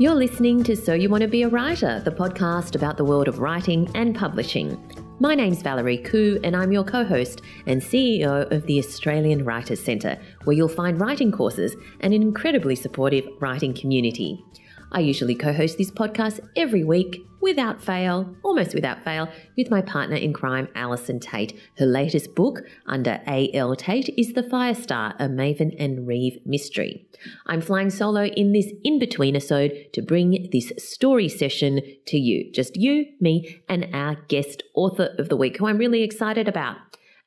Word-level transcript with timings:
You're 0.00 0.14
listening 0.14 0.62
to 0.62 0.76
So 0.76 0.94
You 0.94 1.08
Want 1.08 1.22
to 1.22 1.28
Be 1.28 1.42
a 1.42 1.48
Writer, 1.48 2.00
the 2.04 2.12
podcast 2.12 2.76
about 2.76 2.96
the 2.96 3.04
world 3.04 3.26
of 3.26 3.40
writing 3.40 3.90
and 3.96 4.14
publishing. 4.14 4.80
My 5.18 5.34
name's 5.34 5.60
Valerie 5.60 5.98
Khoo, 5.98 6.38
and 6.44 6.54
I'm 6.54 6.70
your 6.70 6.84
co 6.84 7.02
host 7.04 7.42
and 7.66 7.82
CEO 7.82 8.48
of 8.52 8.64
the 8.66 8.78
Australian 8.78 9.44
Writers 9.44 9.82
Centre, 9.82 10.16
where 10.44 10.54
you'll 10.54 10.68
find 10.68 11.00
writing 11.00 11.32
courses 11.32 11.74
and 11.98 12.14
an 12.14 12.22
incredibly 12.22 12.76
supportive 12.76 13.26
writing 13.40 13.74
community. 13.74 14.44
I 14.90 15.00
usually 15.00 15.34
co 15.34 15.52
host 15.52 15.76
this 15.76 15.90
podcast 15.90 16.40
every 16.56 16.82
week 16.82 17.22
without 17.40 17.82
fail, 17.82 18.34
almost 18.42 18.74
without 18.74 19.04
fail, 19.04 19.28
with 19.56 19.70
my 19.70 19.82
partner 19.82 20.16
in 20.16 20.32
crime, 20.32 20.68
Allison 20.74 21.20
Tait. 21.20 21.58
Her 21.76 21.86
latest 21.86 22.34
book, 22.34 22.62
under 22.86 23.20
A.L. 23.26 23.76
Tait, 23.76 24.08
is 24.16 24.32
The 24.32 24.42
Firestar, 24.42 25.14
a 25.18 25.28
Maven 25.28 25.76
and 25.78 26.06
Reeve 26.06 26.38
mystery. 26.46 27.06
I'm 27.46 27.60
flying 27.60 27.90
solo 27.90 28.24
in 28.24 28.52
this 28.52 28.72
in 28.82 28.98
between 28.98 29.36
episode 29.36 29.72
to 29.92 30.02
bring 30.02 30.48
this 30.52 30.72
story 30.78 31.28
session 31.28 31.80
to 32.06 32.18
you. 32.18 32.50
Just 32.52 32.76
you, 32.76 33.06
me, 33.20 33.60
and 33.68 33.88
our 33.92 34.16
guest 34.28 34.62
author 34.74 35.14
of 35.18 35.28
the 35.28 35.36
week, 35.36 35.58
who 35.58 35.66
I'm 35.66 35.78
really 35.78 36.02
excited 36.02 36.48
about. 36.48 36.76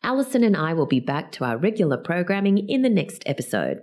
Allison 0.03 0.43
and 0.43 0.57
I 0.57 0.73
will 0.73 0.87
be 0.87 0.99
back 0.99 1.31
to 1.33 1.45
our 1.45 1.57
regular 1.57 1.97
programming 1.97 2.67
in 2.67 2.81
the 2.81 2.89
next 2.89 3.23
episode. 3.27 3.81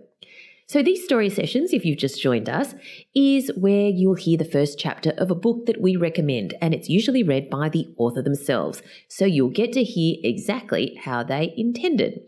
So, 0.68 0.82
these 0.82 1.02
story 1.02 1.30
sessions, 1.30 1.72
if 1.72 1.86
you've 1.86 1.96
just 1.96 2.20
joined 2.20 2.46
us, 2.46 2.74
is 3.14 3.50
where 3.56 3.88
you'll 3.88 4.16
hear 4.16 4.36
the 4.36 4.44
first 4.44 4.78
chapter 4.78 5.12
of 5.16 5.30
a 5.30 5.34
book 5.34 5.64
that 5.64 5.80
we 5.80 5.96
recommend, 5.96 6.52
and 6.60 6.74
it's 6.74 6.90
usually 6.90 7.22
read 7.22 7.48
by 7.48 7.70
the 7.70 7.88
author 7.96 8.20
themselves. 8.20 8.82
So, 9.08 9.24
you'll 9.24 9.48
get 9.48 9.72
to 9.72 9.82
hear 9.82 10.16
exactly 10.22 11.00
how 11.02 11.22
they 11.22 11.54
intended. 11.56 12.20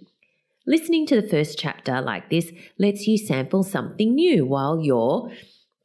Listening 0.66 1.04
to 1.08 1.20
the 1.20 1.28
first 1.28 1.58
chapter 1.58 2.00
like 2.00 2.30
this 2.30 2.50
lets 2.78 3.06
you 3.06 3.18
sample 3.18 3.62
something 3.62 4.14
new 4.14 4.46
while 4.46 4.80
you're 4.80 5.30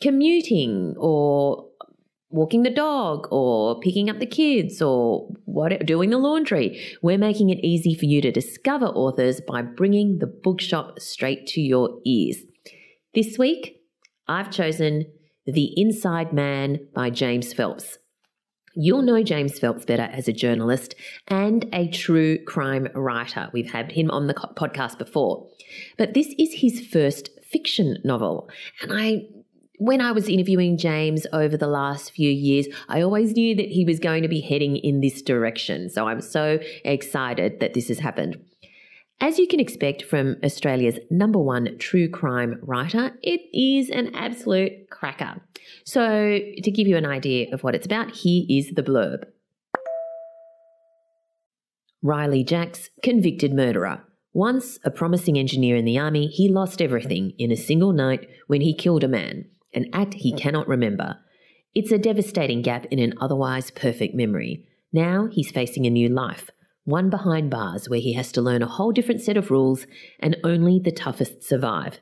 commuting 0.01 0.95
or 0.97 1.64
walking 2.35 2.63
the 2.63 2.69
dog 2.69 3.27
or 3.31 3.79
picking 3.79 4.09
up 4.09 4.19
the 4.19 4.25
kids 4.25 4.81
or 4.81 5.27
what, 5.45 5.85
doing 5.85 6.09
the 6.09 6.17
laundry. 6.17 6.79
We're 7.01 7.17
making 7.17 7.49
it 7.49 7.63
easy 7.63 7.95
for 7.95 8.05
you 8.05 8.21
to 8.21 8.31
discover 8.31 8.87
authors 8.87 9.41
by 9.41 9.61
bringing 9.61 10.19
the 10.19 10.27
bookshop 10.27 10.99
straight 10.99 11.47
to 11.47 11.61
your 11.61 11.99
ears. 12.05 12.37
This 13.13 13.37
week, 13.39 13.81
I've 14.27 14.51
chosen 14.51 15.05
The 15.45 15.73
Inside 15.79 16.33
Man 16.33 16.87
by 16.93 17.09
James 17.09 17.53
Phelps. 17.53 17.97
You'll 18.77 19.03
know 19.03 19.23
James 19.23 19.57
Phelps 19.57 19.85
better 19.85 20.09
as 20.11 20.27
a 20.27 20.33
journalist 20.33 20.95
and 21.29 21.65
a 21.71 21.87
true 21.87 22.43
crime 22.43 22.89
writer. 22.93 23.49
We've 23.53 23.71
had 23.71 23.93
him 23.93 24.11
on 24.11 24.27
the 24.27 24.33
podcast 24.33 24.97
before. 24.97 25.47
But 25.97 26.13
this 26.13 26.35
is 26.37 26.55
his 26.55 26.85
first 26.85 27.29
fiction 27.49 27.97
novel. 28.03 28.49
And 28.81 28.91
I 28.93 29.21
when 29.77 30.01
I 30.01 30.11
was 30.11 30.29
interviewing 30.29 30.77
James 30.77 31.25
over 31.33 31.57
the 31.57 31.67
last 31.67 32.11
few 32.11 32.29
years, 32.29 32.67
I 32.87 33.01
always 33.01 33.33
knew 33.33 33.55
that 33.55 33.69
he 33.69 33.85
was 33.85 33.99
going 33.99 34.23
to 34.23 34.29
be 34.29 34.41
heading 34.41 34.77
in 34.77 35.01
this 35.01 35.21
direction. 35.21 35.89
So 35.89 36.07
I'm 36.07 36.21
so 36.21 36.59
excited 36.83 37.59
that 37.59 37.73
this 37.73 37.87
has 37.89 37.99
happened. 37.99 38.37
As 39.21 39.39
you 39.39 39.47
can 39.47 39.61
expect 39.61 40.03
from 40.03 40.35
Australia's 40.43 40.99
number 41.09 41.39
one 41.39 41.77
true 41.77 42.09
crime 42.09 42.59
writer, 42.61 43.11
it 43.23 43.41
is 43.53 43.89
an 43.89 44.13
absolute 44.13 44.89
cracker. 44.89 45.41
So, 45.85 46.37
to 46.61 46.71
give 46.71 46.85
you 46.85 46.97
an 46.97 47.05
idea 47.05 47.47
of 47.53 47.63
what 47.63 47.75
it's 47.75 47.85
about, 47.85 48.11
here 48.11 48.43
is 48.49 48.71
the 48.75 48.83
blurb 48.83 49.23
Riley 52.03 52.43
Jacks, 52.43 52.89
convicted 53.01 53.53
murderer. 53.53 54.03
Once 54.33 54.77
a 54.83 54.91
promising 54.91 55.39
engineer 55.39 55.77
in 55.77 55.85
the 55.85 55.97
army, 55.97 56.27
he 56.27 56.49
lost 56.49 56.81
everything 56.81 57.31
in 57.39 57.51
a 57.51 57.57
single 57.57 57.93
night 57.93 58.27
when 58.47 58.59
he 58.59 58.75
killed 58.75 59.03
a 59.03 59.07
man 59.07 59.45
an 59.75 59.89
act 59.93 60.15
he 60.15 60.33
mm. 60.33 60.37
cannot 60.39 60.67
remember. 60.67 61.17
It's 61.73 61.91
a 61.91 61.97
devastating 61.97 62.61
gap 62.61 62.85
in 62.89 62.99
an 62.99 63.13
otherwise 63.19 63.69
perfect 63.71 64.15
memory. 64.15 64.65
Now 64.93 65.27
he's 65.31 65.51
facing 65.51 65.85
a 65.85 65.89
new 65.89 66.07
life, 66.07 66.49
one 66.85 67.09
behind 67.09 67.51
bars 67.51 67.89
where 67.89 67.99
he 67.99 68.13
has 68.13 68.31
to 68.31 68.41
learn 68.41 68.63
a 68.63 68.67
whole 68.67 68.91
different 68.91 69.21
set 69.21 69.37
of 69.37 69.51
rules 69.51 69.85
and 70.19 70.37
only 70.43 70.79
the 70.79 70.91
toughest 70.91 71.43
survive. 71.43 71.99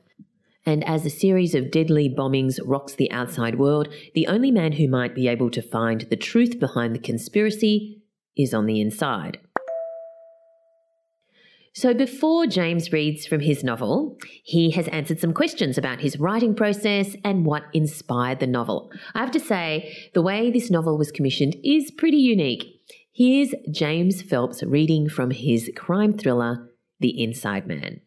And 0.64 0.84
as 0.84 1.04
a 1.04 1.10
series 1.10 1.54
of 1.54 1.70
deadly 1.70 2.08
bombings 2.08 2.58
rocks 2.64 2.94
the 2.94 3.10
outside 3.10 3.58
world, 3.58 3.88
the 4.14 4.28
only 4.28 4.50
man 4.50 4.72
who 4.72 4.88
might 4.88 5.14
be 5.14 5.28
able 5.28 5.50
to 5.50 5.60
find 5.60 6.02
the 6.02 6.16
truth 6.16 6.58
behind 6.58 6.94
the 6.94 7.00
conspiracy 7.00 8.02
is 8.36 8.54
on 8.54 8.66
the 8.66 8.80
inside. 8.80 9.38
So, 11.76 11.92
before 11.92 12.46
James 12.46 12.92
reads 12.92 13.26
from 13.26 13.40
his 13.40 13.64
novel, 13.64 14.16
he 14.44 14.70
has 14.70 14.86
answered 14.88 15.18
some 15.18 15.34
questions 15.34 15.76
about 15.76 16.00
his 16.00 16.20
writing 16.20 16.54
process 16.54 17.16
and 17.24 17.44
what 17.44 17.64
inspired 17.72 18.38
the 18.38 18.46
novel. 18.46 18.92
I 19.12 19.18
have 19.18 19.32
to 19.32 19.40
say, 19.40 19.92
the 20.14 20.22
way 20.22 20.52
this 20.52 20.70
novel 20.70 20.96
was 20.96 21.10
commissioned 21.10 21.56
is 21.64 21.90
pretty 21.90 22.18
unique. 22.18 22.80
Here's 23.12 23.52
James 23.72 24.22
Phelps 24.22 24.62
reading 24.62 25.08
from 25.08 25.32
his 25.32 25.68
crime 25.74 26.16
thriller, 26.16 26.70
The 27.00 27.20
Inside 27.20 27.66
Man. 27.66 28.02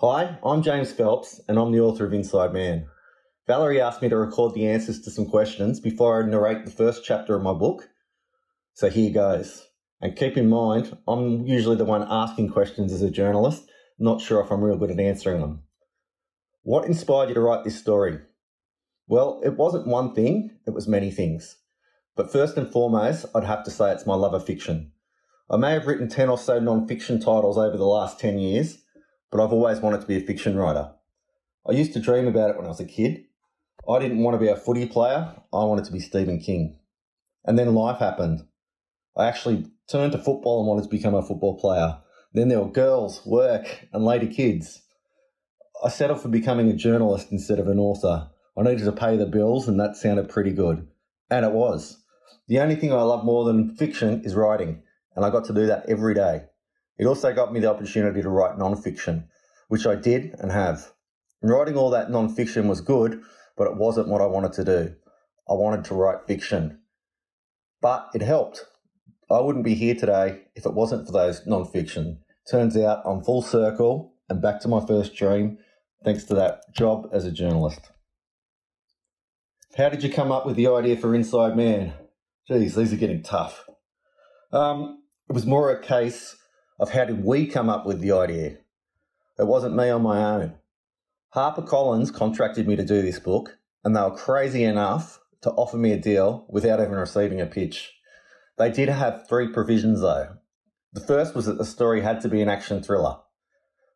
Hi, 0.00 0.38
I'm 0.42 0.62
James 0.62 0.90
Phelps, 0.90 1.38
and 1.48 1.58
I'm 1.58 1.72
the 1.72 1.80
author 1.80 2.06
of 2.06 2.14
Inside 2.14 2.54
Man. 2.54 2.86
Valerie 3.46 3.82
asked 3.82 4.00
me 4.00 4.08
to 4.08 4.16
record 4.16 4.54
the 4.54 4.66
answers 4.66 5.02
to 5.02 5.10
some 5.10 5.26
questions 5.26 5.80
before 5.80 6.22
I 6.22 6.26
narrate 6.26 6.64
the 6.64 6.70
first 6.70 7.04
chapter 7.04 7.36
of 7.36 7.42
my 7.42 7.52
book. 7.52 7.90
So 8.72 8.88
here 8.88 9.12
goes. 9.12 9.65
And 10.00 10.16
keep 10.16 10.36
in 10.36 10.48
mind, 10.48 10.96
I'm 11.08 11.46
usually 11.46 11.76
the 11.76 11.84
one 11.84 12.06
asking 12.08 12.50
questions 12.50 12.92
as 12.92 13.02
a 13.02 13.10
journalist, 13.10 13.70
not 13.98 14.20
sure 14.20 14.42
if 14.42 14.50
I'm 14.50 14.62
real 14.62 14.76
good 14.76 14.90
at 14.90 15.00
answering 15.00 15.40
them. 15.40 15.62
What 16.62 16.84
inspired 16.84 17.28
you 17.28 17.34
to 17.34 17.40
write 17.40 17.64
this 17.64 17.78
story? 17.78 18.18
Well, 19.08 19.40
it 19.44 19.56
wasn't 19.56 19.86
one 19.86 20.14
thing, 20.14 20.50
it 20.66 20.74
was 20.74 20.88
many 20.88 21.10
things. 21.10 21.56
But 22.16 22.32
first 22.32 22.56
and 22.56 22.70
foremost, 22.70 23.26
I'd 23.34 23.44
have 23.44 23.64
to 23.64 23.70
say 23.70 23.92
it's 23.92 24.06
my 24.06 24.14
love 24.14 24.34
of 24.34 24.44
fiction. 24.44 24.92
I 25.48 25.56
may 25.56 25.72
have 25.72 25.86
written 25.86 26.08
10 26.08 26.28
or 26.28 26.38
so 26.38 26.58
non 26.58 26.88
fiction 26.88 27.20
titles 27.20 27.56
over 27.56 27.76
the 27.76 27.86
last 27.86 28.18
10 28.18 28.38
years, 28.38 28.78
but 29.30 29.42
I've 29.42 29.52
always 29.52 29.78
wanted 29.78 30.00
to 30.00 30.06
be 30.06 30.16
a 30.16 30.26
fiction 30.26 30.56
writer. 30.56 30.90
I 31.68 31.72
used 31.72 31.92
to 31.92 32.00
dream 32.00 32.26
about 32.26 32.50
it 32.50 32.56
when 32.56 32.66
I 32.66 32.70
was 32.70 32.80
a 32.80 32.84
kid. 32.84 33.24
I 33.88 33.98
didn't 34.00 34.18
want 34.18 34.34
to 34.34 34.44
be 34.44 34.50
a 34.50 34.56
footy 34.56 34.86
player, 34.86 35.36
I 35.52 35.64
wanted 35.64 35.84
to 35.84 35.92
be 35.92 36.00
Stephen 36.00 36.40
King. 36.40 36.78
And 37.44 37.56
then 37.56 37.74
life 37.74 37.98
happened. 37.98 38.42
I 39.16 39.26
actually 39.26 39.66
turned 39.88 40.12
to 40.12 40.18
football 40.18 40.60
and 40.60 40.68
wanted 40.68 40.84
to 40.84 40.90
become 40.90 41.14
a 41.14 41.22
football 41.22 41.58
player. 41.58 41.98
Then 42.32 42.48
there 42.48 42.60
were 42.60 42.70
girls, 42.70 43.24
work, 43.24 43.86
and 43.92 44.04
later 44.04 44.26
kids. 44.26 44.82
I 45.82 45.88
settled 45.88 46.20
for 46.20 46.28
becoming 46.28 46.68
a 46.68 46.74
journalist 46.74 47.28
instead 47.30 47.58
of 47.58 47.68
an 47.68 47.78
author. 47.78 48.28
I 48.58 48.62
needed 48.62 48.84
to 48.84 48.92
pay 48.92 49.16
the 49.16 49.26
bills, 49.26 49.68
and 49.68 49.78
that 49.80 49.96
sounded 49.96 50.28
pretty 50.28 50.52
good. 50.52 50.86
And 51.30 51.44
it 51.44 51.52
was. 51.52 52.02
The 52.48 52.60
only 52.60 52.76
thing 52.76 52.92
I 52.92 53.02
love 53.02 53.24
more 53.24 53.44
than 53.44 53.76
fiction 53.76 54.22
is 54.24 54.34
writing, 54.34 54.82
and 55.14 55.24
I 55.24 55.30
got 55.30 55.44
to 55.46 55.54
do 55.54 55.66
that 55.66 55.88
every 55.88 56.14
day. 56.14 56.44
It 56.98 57.06
also 57.06 57.34
got 57.34 57.52
me 57.52 57.60
the 57.60 57.70
opportunity 57.70 58.22
to 58.22 58.28
write 58.28 58.58
non-fiction, 58.58 59.28
which 59.68 59.86
I 59.86 59.94
did 59.96 60.34
and 60.38 60.52
have. 60.52 60.92
writing 61.42 61.76
all 61.76 61.90
that 61.90 62.10
non-fiction 62.10 62.68
was 62.68 62.80
good, 62.80 63.20
but 63.56 63.66
it 63.66 63.76
wasn't 63.76 64.08
what 64.08 64.20
I 64.20 64.26
wanted 64.26 64.52
to 64.54 64.64
do. 64.64 64.94
I 65.48 65.54
wanted 65.54 65.84
to 65.86 65.94
write 65.94 66.26
fiction. 66.26 66.80
But 67.80 68.10
it 68.14 68.22
helped. 68.22 68.64
I 69.28 69.40
wouldn't 69.40 69.64
be 69.64 69.74
here 69.74 69.94
today 69.94 70.42
if 70.54 70.66
it 70.66 70.74
wasn't 70.74 71.06
for 71.06 71.12
those 71.12 71.44
non-fiction. 71.46 72.20
Turns 72.48 72.76
out 72.76 73.02
I'm 73.04 73.24
full 73.24 73.42
circle 73.42 74.14
and 74.28 74.40
back 74.40 74.60
to 74.60 74.68
my 74.68 74.84
first 74.86 75.14
dream 75.16 75.58
thanks 76.04 76.24
to 76.24 76.34
that 76.34 76.60
job 76.72 77.08
as 77.12 77.24
a 77.24 77.32
journalist. 77.32 77.80
How 79.76 79.88
did 79.88 80.04
you 80.04 80.10
come 80.10 80.30
up 80.30 80.46
with 80.46 80.54
the 80.54 80.68
idea 80.68 80.96
for 80.96 81.14
Inside 81.14 81.56
Man? 81.56 81.92
Geez, 82.48 82.76
these 82.76 82.92
are 82.92 82.96
getting 82.96 83.22
tough. 83.22 83.68
Um, 84.52 85.02
it 85.28 85.32
was 85.32 85.44
more 85.44 85.70
a 85.70 85.82
case 85.82 86.36
of 86.78 86.92
how 86.92 87.04
did 87.04 87.24
we 87.24 87.46
come 87.46 87.68
up 87.68 87.84
with 87.84 88.00
the 88.00 88.12
idea. 88.12 88.58
It 89.38 89.46
wasn't 89.46 89.76
me 89.76 89.88
on 89.90 90.02
my 90.02 90.22
own. 90.22 90.54
HarperCollins 91.34 92.14
contracted 92.14 92.68
me 92.68 92.76
to 92.76 92.84
do 92.84 93.02
this 93.02 93.18
book, 93.18 93.58
and 93.84 93.94
they 93.94 94.00
were 94.00 94.16
crazy 94.16 94.62
enough 94.62 95.20
to 95.42 95.50
offer 95.50 95.76
me 95.76 95.92
a 95.92 95.98
deal 95.98 96.46
without 96.48 96.80
even 96.80 96.92
receiving 96.92 97.40
a 97.40 97.46
pitch. 97.46 97.92
They 98.58 98.70
did 98.70 98.88
have 98.88 99.28
three 99.28 99.48
provisions 99.52 100.00
though. 100.00 100.36
The 100.92 101.00
first 101.00 101.34
was 101.34 101.46
that 101.46 101.58
the 101.58 101.64
story 101.64 102.00
had 102.00 102.20
to 102.22 102.28
be 102.28 102.40
an 102.40 102.48
action 102.48 102.82
thriller. 102.82 103.16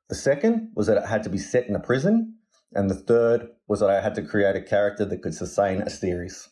The 0.08 0.14
second 0.14 0.72
was 0.74 0.86
that 0.86 0.98
it 0.98 1.06
had 1.06 1.22
to 1.22 1.30
be 1.30 1.38
set 1.38 1.66
in 1.66 1.76
a 1.76 1.80
prison. 1.80 2.34
And 2.72 2.90
the 2.90 2.94
third 2.94 3.48
was 3.68 3.80
that 3.80 3.90
I 3.90 4.00
had 4.00 4.14
to 4.16 4.22
create 4.22 4.56
a 4.56 4.62
character 4.62 5.04
that 5.04 5.22
could 5.22 5.34
sustain 5.34 5.82
a 5.82 5.90
series. 5.90 6.48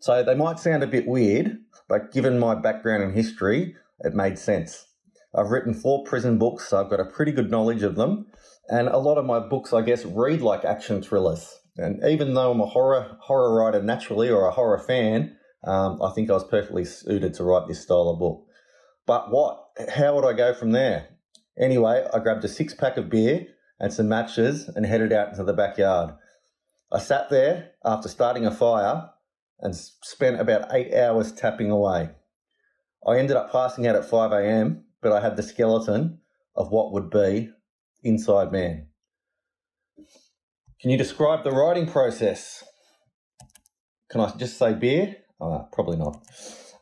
So 0.00 0.22
they 0.22 0.34
might 0.34 0.58
sound 0.58 0.82
a 0.82 0.86
bit 0.86 1.06
weird, 1.06 1.58
but 1.88 2.12
given 2.12 2.38
my 2.38 2.54
background 2.54 3.02
and 3.02 3.14
history, 3.14 3.76
it 4.00 4.14
made 4.14 4.38
sense. 4.38 4.86
I've 5.34 5.50
written 5.50 5.74
four 5.74 6.04
prison 6.04 6.38
books, 6.38 6.68
so 6.68 6.80
I've 6.80 6.90
got 6.90 7.00
a 7.00 7.04
pretty 7.04 7.32
good 7.32 7.50
knowledge 7.50 7.82
of 7.82 7.96
them. 7.96 8.26
And 8.68 8.88
a 8.88 8.98
lot 8.98 9.18
of 9.18 9.26
my 9.26 9.40
books, 9.40 9.72
I 9.72 9.82
guess, 9.82 10.04
read 10.04 10.42
like 10.42 10.64
action 10.64 11.02
thrillers. 11.02 11.60
And 11.76 12.02
even 12.04 12.34
though 12.34 12.50
I'm 12.50 12.60
a 12.60 12.66
horror 12.66 13.16
horror 13.20 13.54
writer 13.54 13.82
naturally 13.82 14.30
or 14.30 14.46
a 14.46 14.52
horror 14.52 14.78
fan, 14.78 15.36
um, 15.64 16.00
I 16.02 16.10
think 16.10 16.30
I 16.30 16.34
was 16.34 16.44
perfectly 16.44 16.84
suited 16.84 17.34
to 17.34 17.44
write 17.44 17.68
this 17.68 17.82
style 17.82 18.08
of 18.08 18.18
book. 18.18 18.46
But 19.06 19.30
what? 19.30 19.66
How 19.94 20.14
would 20.14 20.24
I 20.24 20.32
go 20.32 20.54
from 20.54 20.72
there? 20.72 21.08
Anyway, 21.58 22.06
I 22.12 22.18
grabbed 22.20 22.44
a 22.44 22.48
six 22.48 22.74
pack 22.74 22.96
of 22.96 23.10
beer 23.10 23.46
and 23.78 23.92
some 23.92 24.08
matches 24.08 24.68
and 24.68 24.86
headed 24.86 25.12
out 25.12 25.30
into 25.30 25.44
the 25.44 25.52
backyard. 25.52 26.14
I 26.92 26.98
sat 26.98 27.30
there 27.30 27.72
after 27.84 28.08
starting 28.08 28.46
a 28.46 28.50
fire 28.50 29.10
and 29.60 29.76
spent 29.76 30.40
about 30.40 30.72
eight 30.72 30.94
hours 30.94 31.32
tapping 31.32 31.70
away. 31.70 32.10
I 33.06 33.18
ended 33.18 33.36
up 33.36 33.52
passing 33.52 33.86
out 33.86 33.96
at 33.96 34.04
5 34.04 34.32
a.m., 34.32 34.84
but 35.02 35.12
I 35.12 35.20
had 35.20 35.36
the 35.36 35.42
skeleton 35.42 36.18
of 36.54 36.70
what 36.70 36.92
would 36.92 37.10
be 37.10 37.50
Inside 38.02 38.52
Man. 38.52 38.88
Can 40.80 40.90
you 40.90 40.98
describe 40.98 41.44
the 41.44 41.50
writing 41.50 41.86
process? 41.86 42.64
Can 44.10 44.20
I 44.20 44.30
just 44.36 44.58
say 44.58 44.74
beer? 44.74 45.16
Oh, 45.40 45.68
probably 45.72 45.96
not. 45.96 46.22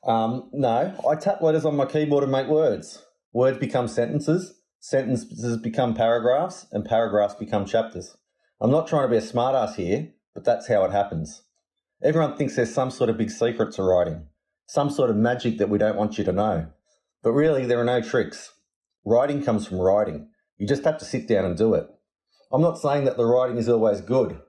Um, 0.05 0.49
no, 0.53 0.95
I 1.09 1.15
tap 1.17 1.43
letters 1.43 1.65
on 1.65 1.77
my 1.77 1.87
keyboard 1.87 2.23
and 2.23 2.33
make 2.33 2.49
words. 2.49 3.05
Words 3.33 3.59
become 3.59 3.89
sentences, 3.89 4.55
sentences 4.81 5.57
become 5.59 5.95
paragraphs, 5.95 6.67
and 6.73 6.85
paragraphs 6.85 7.35
become 7.35 7.67
chapters. 7.67 8.17
I'm 8.61 8.71
not 8.71 8.89
trying 8.89 9.05
to 9.05 9.11
be 9.11 9.17
a 9.17 9.21
smartass 9.21 9.77
here, 9.77 10.09
but 10.35 10.45
that's 10.45 10.69
how 10.69 10.85
it 10.85 10.93
happens. 10.93 11.43
Everyone 12.03 12.37
thinks 12.37 12.57
there's 12.57 12.73
some 12.73 12.91
sort 12.91 13.11
of 13.11 13.19
big 13.19 13.31
secret 13.31 13.75
to 13.75 13.83
writing, 13.83 14.27
some 14.67 14.91
sort 14.91 15.11
of 15.11 15.17
magic 15.17 15.59
that 15.59 15.69
we 15.69 15.79
don't 15.79 15.97
want 15.97 16.17
you 16.17 16.25
to 16.25 16.33
know. 16.33 16.69
But 17.23 17.33
really, 17.33 17.67
there 17.67 17.81
are 17.81 17.85
no 17.85 18.01
tricks. 18.01 18.53
Writing 19.05 19.43
comes 19.43 19.67
from 19.67 19.79
writing. 19.79 20.29
You 20.57 20.67
just 20.67 20.85
have 20.85 20.99
to 20.99 21.05
sit 21.05 21.29
down 21.29 21.45
and 21.45 21.57
do 21.57 21.75
it. 21.75 21.89
I'm 22.53 22.63
not 22.63 22.79
saying 22.79 23.05
that 23.05 23.17
the 23.17 23.27
writing 23.27 23.59
is 23.59 23.69
always 23.69 24.01
good. 24.01 24.41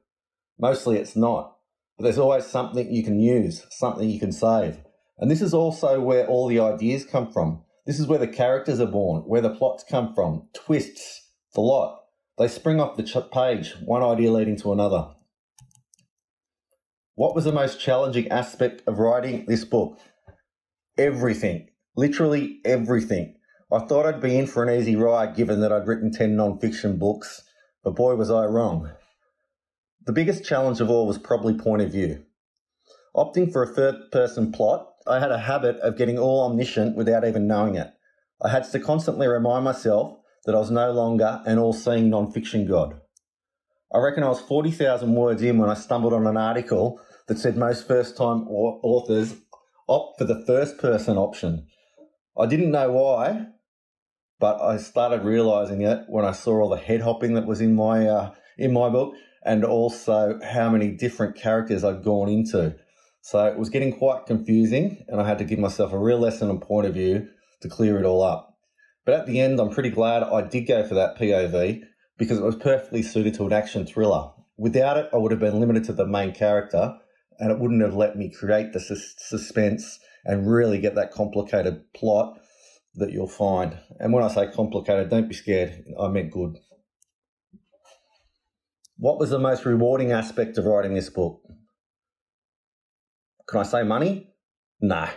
Mostly 0.59 0.97
it's 0.97 1.15
not. 1.15 1.55
But 1.99 2.05
there's 2.05 2.17
always 2.17 2.45
something 2.45 2.89
you 2.89 3.03
can 3.03 3.19
use, 3.19 3.65
something 3.71 4.09
you 4.09 4.21
can 4.21 4.31
save. 4.31 4.77
And 5.17 5.29
this 5.29 5.41
is 5.41 5.53
also 5.53 5.99
where 5.99 6.25
all 6.27 6.47
the 6.47 6.61
ideas 6.61 7.03
come 7.03 7.29
from. 7.29 7.63
This 7.85 7.99
is 7.99 8.07
where 8.07 8.17
the 8.19 8.27
characters 8.27 8.79
are 8.79 8.85
born, 8.85 9.23
where 9.23 9.41
the 9.41 9.53
plots 9.53 9.83
come 9.83 10.15
from, 10.15 10.47
twists, 10.53 11.29
the 11.53 11.59
lot. 11.59 11.99
They 12.37 12.47
spring 12.47 12.79
off 12.79 12.95
the 12.95 13.27
page, 13.33 13.73
one 13.83 14.01
idea 14.01 14.31
leading 14.31 14.55
to 14.61 14.71
another. 14.71 15.09
What 17.15 17.35
was 17.35 17.43
the 17.43 17.51
most 17.51 17.81
challenging 17.81 18.29
aspect 18.29 18.81
of 18.87 18.97
writing 18.97 19.43
this 19.45 19.65
book? 19.65 19.99
Everything. 20.97 21.67
Literally 21.97 22.59
everything. 22.63 23.35
I 23.73 23.79
thought 23.79 24.05
I'd 24.05 24.21
be 24.21 24.37
in 24.37 24.47
for 24.47 24.63
an 24.63 24.79
easy 24.79 24.95
ride 24.95 25.35
given 25.35 25.59
that 25.59 25.73
I'd 25.73 25.85
written 25.85 26.13
10 26.13 26.33
non 26.33 26.59
fiction 26.59 26.97
books, 26.97 27.41
but 27.83 27.97
boy 27.97 28.15
was 28.15 28.31
I 28.31 28.45
wrong. 28.45 28.89
The 30.09 30.13
biggest 30.13 30.43
challenge 30.43 30.81
of 30.81 30.89
all 30.89 31.05
was 31.05 31.19
probably 31.19 31.53
point 31.53 31.83
of 31.83 31.91
view. 31.91 32.23
Opting 33.15 33.53
for 33.53 33.61
a 33.61 33.67
third 33.67 34.09
person 34.11 34.51
plot, 34.51 34.87
I 35.05 35.19
had 35.19 35.31
a 35.31 35.37
habit 35.37 35.75
of 35.81 35.99
getting 35.99 36.17
all 36.17 36.49
omniscient 36.49 36.97
without 36.97 37.27
even 37.27 37.45
knowing 37.45 37.75
it. 37.75 37.93
I 38.41 38.49
had 38.49 38.63
to 38.71 38.79
constantly 38.79 39.27
remind 39.27 39.65
myself 39.65 40.17
that 40.45 40.55
I 40.55 40.57
was 40.57 40.71
no 40.71 40.91
longer 40.91 41.43
an 41.45 41.59
all 41.59 41.73
seeing 41.73 42.09
non 42.09 42.31
fiction 42.31 42.65
god. 42.65 42.99
I 43.93 43.99
reckon 43.99 44.23
I 44.23 44.29
was 44.29 44.41
40,000 44.41 45.13
words 45.13 45.43
in 45.43 45.59
when 45.59 45.69
I 45.69 45.75
stumbled 45.75 46.13
on 46.13 46.25
an 46.25 46.37
article 46.37 46.99
that 47.27 47.37
said 47.37 47.55
most 47.55 47.87
first 47.87 48.17
time 48.17 48.47
authors 48.47 49.35
opt 49.87 50.17
for 50.17 50.25
the 50.25 50.43
first 50.47 50.79
person 50.79 51.17
option. 51.17 51.67
I 52.35 52.47
didn't 52.47 52.71
know 52.71 52.93
why, 52.93 53.49
but 54.39 54.59
I 54.59 54.77
started 54.77 55.23
realizing 55.23 55.83
it 55.83 56.05
when 56.07 56.25
I 56.25 56.31
saw 56.31 56.61
all 56.61 56.69
the 56.69 56.77
head 56.77 57.01
hopping 57.01 57.35
that 57.35 57.45
was 57.45 57.61
in 57.61 57.75
my 57.75 58.07
uh, 58.07 58.31
in 58.57 58.73
my 58.73 58.89
book, 58.89 59.13
and 59.43 59.63
also 59.63 60.39
how 60.43 60.69
many 60.69 60.91
different 60.91 61.35
characters 61.35 61.83
I'd 61.83 62.03
gone 62.03 62.29
into. 62.29 62.75
So 63.21 63.45
it 63.45 63.57
was 63.57 63.69
getting 63.69 63.97
quite 63.97 64.25
confusing, 64.25 65.03
and 65.07 65.21
I 65.21 65.27
had 65.27 65.37
to 65.39 65.43
give 65.43 65.59
myself 65.59 65.93
a 65.93 65.99
real 65.99 66.19
lesson 66.19 66.49
and 66.49 66.61
point 66.61 66.87
of 66.87 66.93
view 66.93 67.27
to 67.61 67.69
clear 67.69 67.99
it 67.99 68.05
all 68.05 68.23
up. 68.23 68.57
But 69.05 69.15
at 69.15 69.25
the 69.25 69.39
end, 69.39 69.59
I'm 69.59 69.69
pretty 69.69 69.89
glad 69.89 70.23
I 70.23 70.41
did 70.41 70.67
go 70.67 70.85
for 70.85 70.95
that 70.95 71.17
POV 71.17 71.81
because 72.17 72.37
it 72.37 72.43
was 72.43 72.55
perfectly 72.55 73.01
suited 73.01 73.33
to 73.35 73.45
an 73.45 73.53
action 73.53 73.85
thriller. 73.85 74.31
Without 74.57 74.97
it, 74.97 75.09
I 75.13 75.17
would 75.17 75.31
have 75.31 75.39
been 75.39 75.59
limited 75.59 75.85
to 75.85 75.93
the 75.93 76.05
main 76.05 76.33
character 76.33 76.97
and 77.39 77.51
it 77.51 77.59
wouldn't 77.59 77.81
have 77.81 77.95
let 77.95 78.17
me 78.17 78.29
create 78.29 78.73
the 78.73 78.79
sus- 78.79 79.15
suspense 79.17 79.99
and 80.25 80.51
really 80.51 80.79
get 80.79 80.95
that 80.95 81.11
complicated 81.11 81.81
plot 81.93 82.37
that 82.95 83.11
you'll 83.11 83.27
find. 83.27 83.77
And 83.99 84.11
when 84.11 84.23
I 84.23 84.27
say 84.27 84.51
complicated, 84.53 85.09
don't 85.09 85.29
be 85.29 85.35
scared. 85.35 85.83
I 85.99 86.09
meant 86.09 86.31
good. 86.31 86.57
What 88.99 89.17
was 89.17 89.29
the 89.29 89.39
most 89.39 89.65
rewarding 89.65 90.11
aspect 90.11 90.57
of 90.57 90.65
writing 90.65 90.93
this 90.93 91.09
book? 91.09 91.41
Can 93.47 93.61
I 93.61 93.63
say 93.63 93.81
money? 93.81 94.27
No. 94.81 95.07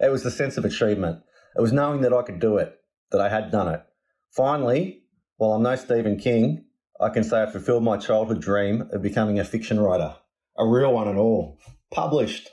It 0.00 0.12
was 0.12 0.22
the 0.22 0.30
sense 0.30 0.56
of 0.56 0.64
achievement. 0.64 1.18
It 1.56 1.60
was 1.60 1.72
knowing 1.72 2.02
that 2.02 2.12
I 2.12 2.22
could 2.22 2.38
do 2.38 2.58
it, 2.58 2.76
that 3.10 3.20
I 3.20 3.28
had 3.28 3.50
done 3.50 3.74
it. 3.74 3.82
Finally, 4.30 5.02
while 5.36 5.52
I'm 5.52 5.64
no 5.64 5.74
Stephen 5.74 6.16
King, 6.16 6.66
I 7.00 7.08
can 7.08 7.24
say 7.24 7.42
I 7.42 7.50
fulfilled 7.50 7.82
my 7.82 7.96
childhood 7.96 8.40
dream 8.40 8.88
of 8.92 9.02
becoming 9.02 9.40
a 9.40 9.44
fiction 9.44 9.80
writer 9.80 10.14
a 10.56 10.64
real 10.64 10.92
one 10.92 11.08
and 11.08 11.18
all, 11.18 11.58
published. 11.90 12.48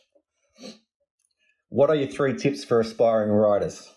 What 1.69 1.91
are 1.91 1.95
your 1.95 2.07
three 2.07 2.35
tips 2.35 2.63
for 2.63 2.79
aspiring 2.79 3.29
writers? 3.29 3.87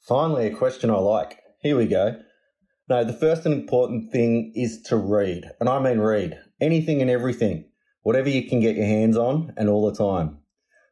Finally, 0.00 0.46
a 0.46 0.56
question 0.56 0.88
I 0.88 0.94
like. 0.94 1.38
Here 1.60 1.76
we 1.76 1.86
go. 1.86 2.16
No, 2.88 3.02
the 3.02 3.14
first 3.14 3.46
and 3.46 3.54
important 3.54 4.12
thing 4.12 4.52
is 4.54 4.82
to 4.82 4.96
read, 4.96 5.44
and 5.58 5.70
I 5.70 5.80
mean 5.80 6.00
read 6.00 6.38
anything 6.60 7.00
and 7.00 7.10
everything, 7.10 7.64
whatever 8.02 8.28
you 8.28 8.46
can 8.46 8.60
get 8.60 8.76
your 8.76 8.84
hands 8.84 9.16
on, 9.16 9.54
and 9.56 9.70
all 9.70 9.90
the 9.90 9.96
time. 9.96 10.38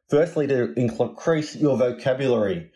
Firstly, 0.09 0.47
to 0.47 0.73
increase 0.73 1.55
your 1.55 1.77
vocabulary. 1.77 2.71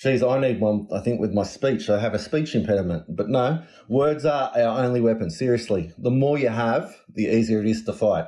Geez, 0.00 0.22
I 0.22 0.40
need 0.40 0.60
one, 0.60 0.88
I 0.92 1.00
think, 1.00 1.20
with 1.20 1.32
my 1.32 1.44
speech. 1.44 1.88
I 1.88 2.00
have 2.00 2.14
a 2.14 2.18
speech 2.18 2.54
impediment. 2.54 3.04
But 3.08 3.28
no, 3.28 3.62
words 3.88 4.24
are 4.24 4.50
our 4.56 4.84
only 4.84 5.00
weapon. 5.00 5.30
Seriously. 5.30 5.92
The 5.98 6.10
more 6.10 6.36
you 6.36 6.48
have, 6.48 6.94
the 7.08 7.26
easier 7.26 7.60
it 7.60 7.68
is 7.68 7.84
to 7.84 7.92
fight 7.92 8.26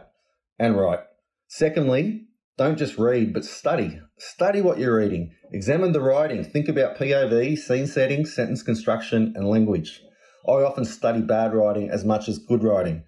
and 0.59 0.77
write. 0.77 1.01
Secondly, 1.49 2.27
don't 2.57 2.79
just 2.79 2.99
read, 2.99 3.35
but 3.35 3.45
study. 3.45 4.01
Study 4.17 4.63
what 4.63 4.79
you're 4.79 4.97
reading. 4.97 5.33
Examine 5.53 5.93
the 5.93 6.01
writing. 6.01 6.45
Think 6.45 6.69
about 6.69 6.97
POV, 6.97 7.59
scene 7.59 7.87
settings, 7.87 8.35
sentence 8.35 8.63
construction, 8.63 9.33
and 9.37 9.49
language. 9.49 10.03
I 10.49 10.63
often 10.63 10.85
study 10.85 11.21
bad 11.21 11.55
writing 11.55 11.91
as 11.91 12.05
much 12.05 12.29
as 12.29 12.39
good 12.39 12.63
writing. 12.63 13.05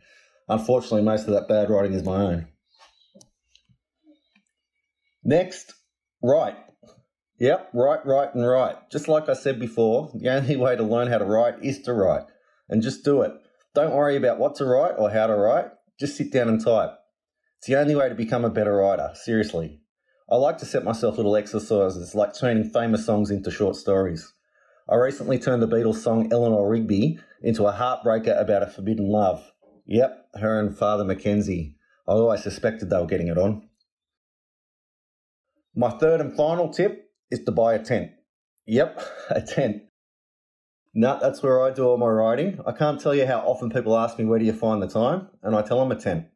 Unfortunately, 0.48 1.02
most 1.02 1.28
of 1.28 1.34
that 1.34 1.48
bad 1.48 1.70
writing 1.70 1.92
is 1.92 2.04
my 2.04 2.16
own. 2.16 2.48
Next, 5.22 5.74
write. 6.22 6.56
Yep, 7.38 7.70
write, 7.74 8.04
write, 8.04 8.34
and 8.34 8.46
write. 8.46 8.90
Just 8.90 9.06
like 9.06 9.28
I 9.28 9.34
said 9.34 9.60
before, 9.60 10.10
the 10.14 10.28
only 10.28 10.56
way 10.56 10.74
to 10.74 10.82
learn 10.82 11.08
how 11.08 11.18
to 11.18 11.24
write 11.24 11.62
is 11.62 11.80
to 11.82 11.92
write. 11.92 12.24
And 12.68 12.82
just 12.82 13.04
do 13.04 13.22
it. 13.22 13.32
Don't 13.74 13.94
worry 13.94 14.16
about 14.16 14.38
what 14.38 14.56
to 14.56 14.64
write 14.64 14.94
or 14.98 15.10
how 15.10 15.26
to 15.26 15.36
write. 15.36 15.66
Just 16.00 16.16
sit 16.16 16.32
down 16.32 16.48
and 16.48 16.62
type. 16.62 16.90
It's 17.58 17.68
the 17.68 17.76
only 17.76 17.94
way 17.94 18.08
to 18.08 18.14
become 18.14 18.44
a 18.44 18.50
better 18.50 18.76
writer, 18.76 19.10
seriously. 19.14 19.80
I 20.30 20.36
like 20.36 20.58
to 20.58 20.66
set 20.66 20.84
myself 20.84 21.16
little 21.16 21.36
exercises 21.36 22.14
like 22.14 22.34
turning 22.34 22.70
famous 22.70 23.06
songs 23.06 23.30
into 23.30 23.50
short 23.50 23.76
stories. 23.76 24.32
I 24.90 24.96
recently 24.96 25.38
turned 25.38 25.60
the 25.62 25.68
Beatles 25.68 25.96
song 25.96 26.32
Eleanor 26.32 26.66
Rigby 26.66 27.18
into 27.42 27.66
a 27.66 27.72
heartbreaker 27.72 28.40
about 28.40 28.62
a 28.62 28.66
forbidden 28.66 29.06
love. 29.06 29.52
Yep, 29.84 30.28
her 30.36 30.58
and 30.58 30.76
Father 30.76 31.04
Mackenzie. 31.04 31.74
I 32.06 32.12
always 32.12 32.42
suspected 32.42 32.88
they 32.88 32.96
were 32.96 33.04
getting 33.04 33.28
it 33.28 33.36
on. 33.36 33.68
My 35.74 35.90
third 35.90 36.22
and 36.22 36.34
final 36.34 36.70
tip 36.70 37.10
is 37.30 37.44
to 37.44 37.52
buy 37.52 37.74
a 37.74 37.84
tent. 37.84 38.12
Yep, 38.66 39.02
a 39.30 39.42
tent. 39.42 39.82
No, 40.94 41.18
that's 41.20 41.42
where 41.42 41.62
I 41.62 41.70
do 41.70 41.84
all 41.84 41.98
my 41.98 42.06
writing. 42.06 42.58
I 42.66 42.72
can't 42.72 42.98
tell 42.98 43.14
you 43.14 43.26
how 43.26 43.40
often 43.40 43.68
people 43.68 43.94
ask 43.94 44.18
me 44.18 44.24
where 44.24 44.38
do 44.38 44.46
you 44.46 44.54
find 44.54 44.80
the 44.80 44.88
time, 44.88 45.28
and 45.42 45.54
I 45.54 45.60
tell 45.60 45.80
them 45.80 45.92
a 45.92 46.00
tent. 46.00 46.28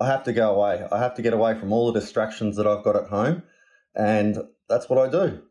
I 0.00 0.06
have 0.06 0.22
to 0.24 0.32
go 0.32 0.54
away. 0.54 0.86
I 0.92 0.98
have 1.00 1.14
to 1.14 1.22
get 1.22 1.32
away 1.32 1.58
from 1.58 1.72
all 1.72 1.92
the 1.92 1.98
distractions 1.98 2.56
that 2.56 2.68
I've 2.68 2.84
got 2.84 2.94
at 2.94 3.08
home, 3.08 3.42
and 3.96 4.38
that's 4.68 4.88
what 4.88 5.00
I 5.00 5.10
do. 5.10 5.42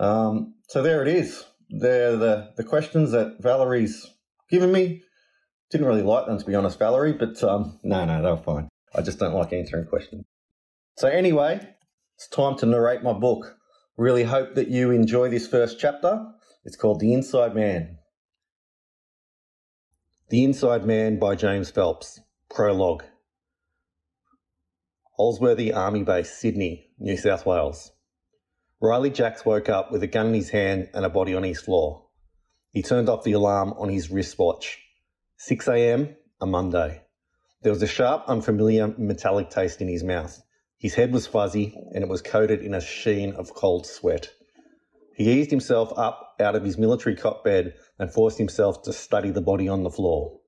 Um, 0.00 0.54
so 0.68 0.82
there 0.82 1.02
it 1.02 1.08
is. 1.08 1.44
They're 1.70 2.16
the 2.16 2.52
the 2.56 2.64
questions 2.64 3.12
that 3.12 3.40
Valerie's 3.40 4.06
given 4.50 4.72
me. 4.72 5.02
Didn't 5.70 5.86
really 5.86 6.02
like 6.02 6.26
them 6.26 6.38
to 6.38 6.44
be 6.44 6.54
honest, 6.54 6.78
Valerie, 6.78 7.12
but 7.12 7.42
um, 7.44 7.78
no, 7.82 8.04
no, 8.04 8.22
they're 8.22 8.36
fine. 8.42 8.68
I 8.94 9.02
just 9.02 9.18
don't 9.18 9.34
like 9.34 9.52
answering 9.52 9.86
questions. 9.86 10.24
So 10.96 11.08
anyway, 11.08 11.60
it's 12.16 12.28
time 12.28 12.56
to 12.58 12.66
narrate 12.66 13.02
my 13.02 13.12
book. 13.12 13.56
Really 13.96 14.24
hope 14.24 14.54
that 14.54 14.68
you 14.68 14.90
enjoy 14.90 15.28
this 15.28 15.46
first 15.46 15.78
chapter. 15.78 16.26
It's 16.64 16.76
called 16.76 17.00
The 17.00 17.12
Inside 17.12 17.54
Man. 17.54 17.98
The 20.30 20.44
Inside 20.44 20.86
Man 20.86 21.18
by 21.18 21.34
James 21.34 21.70
Phelps. 21.70 22.20
Prologue. 22.50 23.04
Holsworthy 25.18 25.74
Army 25.74 26.02
Base, 26.02 26.30
Sydney, 26.30 26.90
New 26.98 27.16
South 27.16 27.44
Wales. 27.44 27.92
Riley 28.80 29.10
Jacks 29.10 29.44
woke 29.44 29.68
up 29.68 29.90
with 29.90 30.04
a 30.04 30.06
gun 30.06 30.28
in 30.28 30.34
his 30.34 30.50
hand 30.50 30.90
and 30.94 31.04
a 31.04 31.10
body 31.10 31.34
on 31.34 31.42
his 31.42 31.60
floor. 31.60 32.06
He 32.70 32.80
turned 32.80 33.08
off 33.08 33.24
the 33.24 33.32
alarm 33.32 33.72
on 33.72 33.88
his 33.88 34.08
wristwatch. 34.08 34.78
6 35.38 35.66
a.m., 35.66 36.14
a 36.40 36.46
Monday. 36.46 37.02
There 37.62 37.72
was 37.72 37.82
a 37.82 37.88
sharp, 37.88 38.22
unfamiliar 38.28 38.94
metallic 38.96 39.50
taste 39.50 39.80
in 39.80 39.88
his 39.88 40.04
mouth. 40.04 40.40
His 40.78 40.94
head 40.94 41.12
was 41.12 41.26
fuzzy 41.26 41.74
and 41.92 42.04
it 42.04 42.08
was 42.08 42.22
coated 42.22 42.62
in 42.62 42.72
a 42.72 42.80
sheen 42.80 43.32
of 43.32 43.52
cold 43.52 43.84
sweat. 43.84 44.30
He 45.16 45.32
eased 45.32 45.50
himself 45.50 45.92
up 45.96 46.36
out 46.38 46.54
of 46.54 46.62
his 46.62 46.78
military 46.78 47.16
cot 47.16 47.42
bed 47.42 47.74
and 47.98 48.12
forced 48.12 48.38
himself 48.38 48.82
to 48.82 48.92
study 48.92 49.30
the 49.30 49.40
body 49.40 49.66
on 49.66 49.82
the 49.82 49.90
floor. 49.90 50.38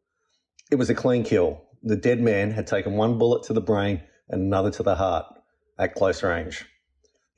It 0.70 0.76
was 0.76 0.88
a 0.88 0.94
clean 0.94 1.25
kill. 1.25 1.62
The 1.82 1.96
dead 1.96 2.20
man 2.20 2.52
had 2.52 2.68
taken 2.68 2.92
one 2.92 3.18
bullet 3.18 3.42
to 3.44 3.52
the 3.52 3.60
brain 3.60 4.02
and 4.28 4.42
another 4.42 4.70
to 4.70 4.84
the 4.84 4.94
heart 4.94 5.26
at 5.76 5.96
close 5.96 6.22
range. 6.22 6.64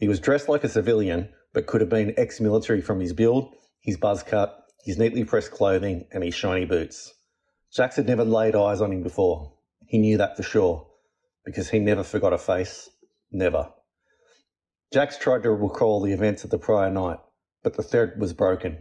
He 0.03 0.09
was 0.09 0.19
dressed 0.19 0.49
like 0.49 0.65
a 0.65 0.69
civilian, 0.69 1.29
but 1.53 1.67
could 1.67 1.81
have 1.81 1.89
been 1.89 2.13
ex 2.17 2.41
military 2.41 2.81
from 2.81 2.99
his 2.99 3.13
build, 3.13 3.55
his 3.81 3.97
buzz 3.97 4.25
cut, 4.25 4.65
his 4.85 4.99
neatly 4.99 5.23
pressed 5.23 5.53
clothing, 5.53 6.09
and 6.11 6.25
his 6.25 6.35
shiny 6.35 6.65
boots. 6.65 7.15
Jacks 7.73 7.95
had 7.95 8.09
never 8.09 8.25
laid 8.25 8.57
eyes 8.57 8.81
on 8.81 8.91
him 8.91 9.05
before. 9.05 9.53
He 9.87 9.99
knew 9.99 10.19
that 10.19 10.37
for 10.37 10.43
sure, 10.43 10.89
because 11.45 11.71
he 11.71 11.79
never 11.79 12.03
forgot 12.03 12.33
a 12.33 12.39
face. 12.39 12.91
Never. 13.31 13.73
Jacks 14.93 15.19
tried 15.19 15.45
to 15.45 15.53
recall 15.53 16.01
the 16.01 16.13
events 16.13 16.43
of 16.43 16.51
the 16.51 16.59
prior 16.59 16.91
night, 16.91 17.21
but 17.63 17.75
the 17.75 17.85
thread 17.85 18.15
was 18.19 18.33
broken. 18.33 18.79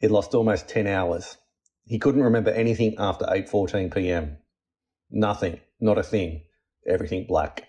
He'd 0.00 0.10
lost 0.10 0.34
almost 0.34 0.66
10 0.68 0.88
hours. 0.88 1.36
He 1.86 2.00
couldn't 2.00 2.24
remember 2.24 2.50
anything 2.50 2.96
after 2.98 3.26
8:14 3.26 3.94
p.m. 3.94 4.38
Nothing, 5.08 5.60
not 5.78 5.98
a 5.98 6.02
thing. 6.02 6.42
Everything 6.84 7.26
black. 7.28 7.68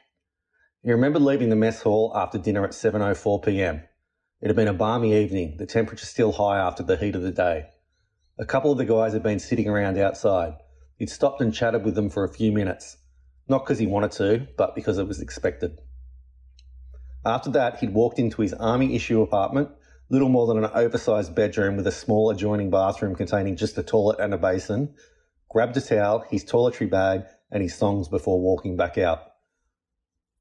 He 0.81 0.91
remembered 0.91 1.23
leaving 1.23 1.49
the 1.49 1.57
mess 1.57 1.81
hall 1.81 2.13
after 2.15 2.37
dinner 2.37 2.63
at 2.63 2.71
7:04 2.71 3.43
p.m. 3.43 3.83
It 4.39 4.47
had 4.47 4.55
been 4.55 4.69
a 4.69 4.73
balmy 4.73 5.13
evening, 5.13 5.57
the 5.57 5.65
temperature 5.65 6.05
still 6.05 6.31
high 6.31 6.57
after 6.57 6.83
the 6.83 6.95
heat 6.95 7.15
of 7.15 7.21
the 7.21 7.31
day. 7.31 7.65
A 8.37 8.45
couple 8.45 8.71
of 8.71 8.77
the 8.77 8.85
guys 8.85 9.11
had 9.11 9.21
been 9.21 9.39
sitting 9.39 9.67
around 9.67 9.97
outside. 9.97 10.53
He'd 10.95 11.09
stopped 11.09 11.41
and 11.41 11.53
chatted 11.53 11.83
with 11.83 11.95
them 11.95 12.09
for 12.09 12.23
a 12.23 12.33
few 12.33 12.53
minutes, 12.53 12.95
not 13.49 13.65
because 13.65 13.79
he 13.79 13.87
wanted 13.87 14.11
to, 14.11 14.47
but 14.57 14.73
because 14.73 14.97
it 14.97 15.07
was 15.07 15.19
expected. 15.19 15.81
After 17.25 17.51
that, 17.51 17.79
he'd 17.79 17.93
walked 17.93 18.17
into 18.17 18.41
his 18.41 18.53
army 18.53 18.95
issue 18.95 19.21
apartment, 19.21 19.71
little 20.09 20.29
more 20.29 20.47
than 20.47 20.63
an 20.63 20.71
oversized 20.73 21.35
bedroom 21.35 21.75
with 21.75 21.87
a 21.87 21.91
small 21.91 22.29
adjoining 22.29 22.69
bathroom 22.69 23.15
containing 23.15 23.57
just 23.57 23.77
a 23.77 23.83
toilet 23.83 24.21
and 24.21 24.33
a 24.33 24.37
basin, 24.37 24.95
grabbed 25.49 25.75
a 25.75 25.81
towel, 25.81 26.23
his 26.29 26.45
toiletry 26.45 26.89
bag, 26.89 27.23
and 27.51 27.61
his 27.61 27.75
songs 27.75 28.07
before 28.07 28.39
walking 28.39 28.77
back 28.77 28.97
out. 28.97 29.28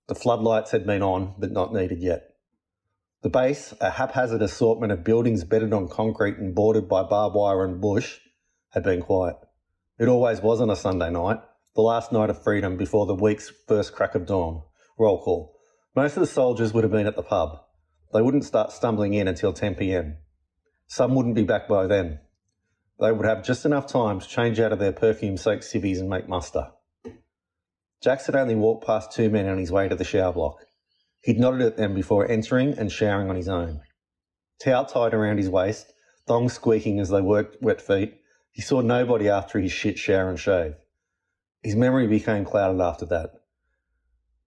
The 0.09 0.15
floodlights 0.15 0.71
had 0.71 0.87
been 0.87 1.03
on, 1.03 1.35
but 1.38 1.53
not 1.53 1.75
needed 1.75 2.03
yet. 2.03 2.31
The 3.23 3.29
base, 3.29 3.75
a 3.81 3.91
haphazard 3.91 4.41
assortment 4.41 4.91
of 4.91 5.05
buildings 5.05 5.45
bedded 5.45 5.75
on 5.75 5.88
concrete 5.88 6.38
and 6.38 6.55
bordered 6.55 6.88
by 6.88 7.03
barbed 7.03 7.37
wire 7.37 7.62
and 7.65 7.81
bush, 7.81 8.19
had 8.71 8.85
been 8.85 9.03
quiet. 9.03 9.37
It 9.99 10.09
always 10.09 10.41
was 10.41 10.62
on 10.62 10.71
a 10.71 10.77
Sunday 10.77 11.11
night, 11.11 11.41
the 11.75 11.83
last 11.83 12.11
night 12.11 12.31
of 12.31 12.43
freedom 12.43 12.79
before 12.79 13.05
the 13.05 13.15
week's 13.15 13.53
first 13.67 13.93
crack 13.93 14.15
of 14.15 14.25
dawn. 14.25 14.62
Roll 14.99 15.23
call. 15.23 15.59
Most 15.95 16.17
of 16.17 16.21
the 16.21 16.27
soldiers 16.27 16.73
would 16.73 16.85
have 16.85 16.93
been 16.93 17.07
at 17.07 17.17
the 17.17 17.23
pub. 17.23 17.59
They 18.15 18.23
wouldn't 18.23 18.45
start 18.45 18.73
stumbling 18.73 19.12
in 19.12 19.29
until 19.29 19.53
10 19.53 19.75
pm. 19.75 20.17
Some 20.87 21.15
wouldn't 21.17 21.35
be 21.35 21.43
back 21.43 21.69
by 21.69 21.87
then. 21.87 22.21
They 22.99 23.12
would 23.12 23.27
have 23.27 23.45
just 23.45 23.67
enough 23.67 23.87
time 23.87 24.21
to 24.21 24.29
change 24.29 24.59
out 24.59 24.73
of 24.73 24.79
their 24.79 24.93
perfume 24.93 25.37
soaked 25.37 25.65
civvies 25.65 26.00
and 26.00 26.09
make 26.09 26.29
muster. 26.29 26.69
Had 28.05 28.37
only 28.37 28.55
walked 28.55 28.87
past 28.87 29.12
two 29.12 29.28
men 29.28 29.49
on 29.49 29.59
his 29.59 29.73
way 29.73 29.88
to 29.88 29.95
the 29.95 30.05
shower 30.05 30.33
block. 30.33 30.64
He'd 31.23 31.38
nodded 31.38 31.62
at 31.62 31.76
them 31.76 31.95
before 31.95 32.31
entering 32.31 32.78
and 32.78 32.93
showering 32.93 33.28
on 33.28 33.37
his 33.37 33.49
own. 33.49 33.81
Towel 34.61 34.85
tied 34.85 35.14
around 35.14 35.38
his 35.38 35.50
waist, 35.50 35.93
thongs 36.26 36.52
squeaking 36.52 37.00
as 37.00 37.09
they 37.09 37.21
worked 37.21 37.62
wet 37.62 37.81
feet, 37.81 38.21
he 38.52 38.62
saw 38.62 38.81
nobody 38.81 39.28
after 39.28 39.59
his 39.59 39.73
shit 39.73 39.99
shower 39.99 40.28
and 40.28 40.38
shave. 40.38 40.75
His 41.62 41.76
memory 41.76 42.07
became 42.07 42.45
clouded 42.45 42.81
after 42.81 43.07
that 43.07 43.31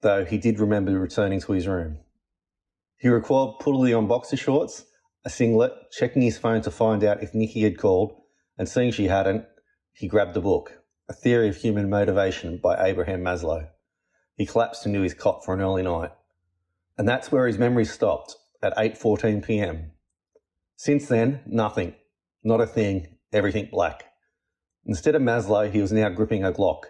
though 0.02 0.26
he 0.26 0.38
did 0.38 0.60
remember 0.60 1.00
returning 1.00 1.40
to 1.42 1.54
his 1.54 1.68
room. 1.68 2.00
He 2.98 3.08
recalled 3.08 3.60
putting 3.60 3.94
on 3.94 4.08
boxer 4.08 4.38
shorts, 4.38 4.86
a 5.24 5.30
singlet, 5.30 5.72
checking 5.92 6.22
his 6.22 6.38
phone 6.38 6.62
to 6.62 6.72
find 6.72 7.04
out 7.04 7.24
if 7.24 7.34
Nikki 7.34 7.64
had 7.64 7.78
called, 7.78 8.14
and 8.58 8.68
seeing 8.68 8.92
she 8.92 9.08
hadn't, 9.08 9.46
he 9.94 10.08
grabbed 10.08 10.34
the 10.34 10.42
book, 10.42 10.81
A 11.12 11.14
Theory 11.14 11.50
of 11.50 11.58
Human 11.58 11.90
Motivation 11.90 12.56
by 12.56 12.88
Abraham 12.88 13.22
Maslow. 13.22 13.68
He 14.38 14.46
collapsed 14.46 14.86
into 14.86 15.02
his 15.02 15.14
cot 15.14 15.44
for 15.44 15.54
an 15.54 15.60
early 15.60 15.84
night. 15.84 16.12
And 16.98 17.06
that's 17.06 17.30
where 17.30 17.48
his 17.48 17.58
memory 17.58 17.84
stopped, 17.84 18.38
at 18.64 18.74
8.14 18.78 19.46
p.m. 19.46 19.92
Since 20.78 21.10
then, 21.10 21.42
nothing. 21.46 21.96
Not 22.46 22.62
a 22.62 22.66
thing. 22.66 23.18
Everything 23.34 23.68
black. 23.70 24.06
Instead 24.86 25.16
of 25.16 25.22
Maslow, 25.22 25.70
he 25.70 25.82
was 25.82 25.92
now 25.92 26.08
gripping 26.08 26.46
a 26.46 26.54
Glock. 26.54 26.84